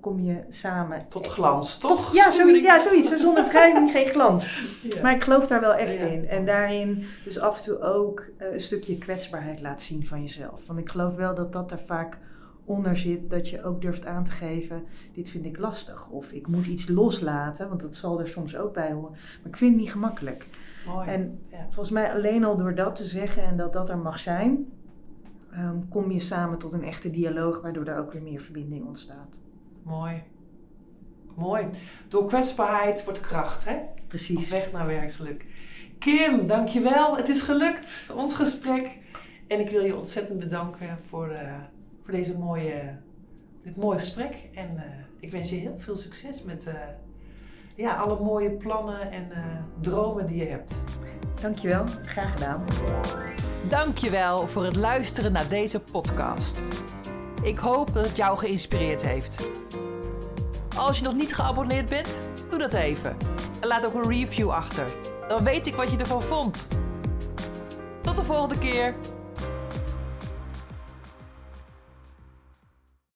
kom 0.00 0.20
je 0.20 0.44
samen. 0.48 1.06
Tot 1.08 1.28
glans, 1.28 1.78
toch? 1.78 2.14
Ja, 2.14 2.32
zoiets. 2.32 2.60
Ja, 2.60 2.80
zoiets. 2.80 3.20
Zonder 3.20 3.48
wrijving 3.48 3.90
geen 3.90 4.06
glans. 4.06 4.48
Ja. 4.82 5.02
Maar 5.02 5.14
ik 5.14 5.22
geloof 5.22 5.46
daar 5.46 5.60
wel 5.60 5.74
echt 5.74 6.00
in. 6.00 6.28
En 6.28 6.44
daarin 6.44 7.04
dus 7.24 7.38
af 7.38 7.56
en 7.56 7.64
toe 7.64 7.80
ook 7.80 8.20
uh, 8.38 8.52
een 8.52 8.60
stukje 8.60 8.98
kwetsbaarheid 8.98 9.60
laat 9.60 9.82
zien 9.82 10.06
van 10.06 10.20
jezelf. 10.20 10.66
Want 10.66 10.78
ik 10.78 10.88
geloof 10.88 11.14
wel 11.14 11.34
dat 11.34 11.52
dat 11.52 11.72
er 11.72 11.80
vaak 11.86 12.18
onder 12.64 12.96
zit. 12.96 13.30
Dat 13.30 13.48
je 13.48 13.64
ook 13.64 13.80
durft 13.80 14.06
aan 14.06 14.24
te 14.24 14.30
geven: 14.30 14.84
dit 15.12 15.30
vind 15.30 15.44
ik 15.44 15.58
lastig. 15.58 16.06
Of 16.08 16.32
ik 16.32 16.46
moet 16.46 16.66
iets 16.66 16.88
loslaten, 16.88 17.68
want 17.68 17.80
dat 17.80 17.94
zal 17.94 18.20
er 18.20 18.28
soms 18.28 18.56
ook 18.56 18.72
bij 18.72 18.92
horen. 18.92 19.10
Maar 19.10 19.50
ik 19.50 19.56
vind 19.56 19.72
het 19.72 19.80
niet 19.80 19.92
gemakkelijk. 19.92 20.46
Mooi. 20.86 21.08
En 21.08 21.40
volgens 21.64 21.90
mij 21.90 22.12
alleen 22.12 22.44
al 22.44 22.56
door 22.56 22.74
dat 22.74 22.96
te 22.96 23.04
zeggen 23.04 23.44
en 23.44 23.56
dat 23.56 23.72
dat 23.72 23.90
er 23.90 23.98
mag 23.98 24.18
zijn 24.18 24.66
um, 25.58 25.88
kom 25.88 26.10
je 26.10 26.18
samen 26.18 26.58
tot 26.58 26.72
een 26.72 26.84
echte 26.84 27.10
dialoog, 27.10 27.60
waardoor 27.60 27.84
er 27.84 27.98
ook 27.98 28.12
weer 28.12 28.22
meer 28.22 28.40
verbinding 28.40 28.86
ontstaat. 28.86 29.40
Mooi. 29.82 30.22
Mooi. 31.36 31.66
Door 32.08 32.26
kwetsbaarheid 32.26 33.04
wordt 33.04 33.20
kracht, 33.20 33.64
hè? 33.64 33.76
Precies. 34.06 34.44
Op 34.44 34.50
weg 34.50 34.72
naar 34.72 34.86
werkelijk. 34.86 35.46
Kim, 35.98 36.46
dankjewel. 36.46 37.16
Het 37.16 37.28
is 37.28 37.42
gelukt, 37.42 38.10
ons 38.14 38.34
gesprek. 38.34 38.98
En 39.46 39.60
ik 39.60 39.68
wil 39.68 39.84
je 39.84 39.96
ontzettend 39.96 40.38
bedanken 40.38 40.98
voor, 41.08 41.30
uh, 41.30 41.54
voor 42.02 42.12
deze 42.12 42.38
mooie, 42.38 42.96
dit 43.62 43.76
mooie 43.76 43.98
gesprek. 43.98 44.48
En 44.54 44.70
uh, 44.74 44.82
ik 45.20 45.30
wens 45.30 45.50
je 45.50 45.56
heel 45.56 45.78
veel 45.78 45.96
succes 45.96 46.42
met 46.42 46.66
uh, 46.66 46.74
ja, 47.80 47.94
alle 47.94 48.18
mooie 48.20 48.50
plannen 48.50 49.12
en 49.12 49.32
dromen 49.80 50.26
die 50.26 50.36
je 50.36 50.46
hebt. 50.46 50.74
Dankjewel, 51.40 51.84
graag 52.02 52.32
gedaan. 52.32 52.64
Dankjewel 53.68 54.46
voor 54.46 54.64
het 54.64 54.76
luisteren 54.76 55.32
naar 55.32 55.48
deze 55.48 55.80
podcast. 55.80 56.62
Ik 57.42 57.56
hoop 57.56 57.94
dat 57.94 58.06
het 58.06 58.16
jou 58.16 58.38
geïnspireerd 58.38 59.02
heeft. 59.02 59.50
Als 60.76 60.98
je 60.98 61.04
nog 61.04 61.14
niet 61.14 61.34
geabonneerd 61.34 61.88
bent, 61.88 62.28
doe 62.50 62.58
dat 62.58 62.72
even. 62.72 63.16
En 63.60 63.68
laat 63.68 63.86
ook 63.86 63.94
een 63.94 64.08
review 64.08 64.50
achter. 64.50 64.84
Dan 65.28 65.44
weet 65.44 65.66
ik 65.66 65.74
wat 65.74 65.90
je 65.90 65.96
ervan 65.96 66.22
vond. 66.22 66.66
Tot 68.00 68.16
de 68.16 68.22
volgende 68.22 68.58
keer. 68.58 68.94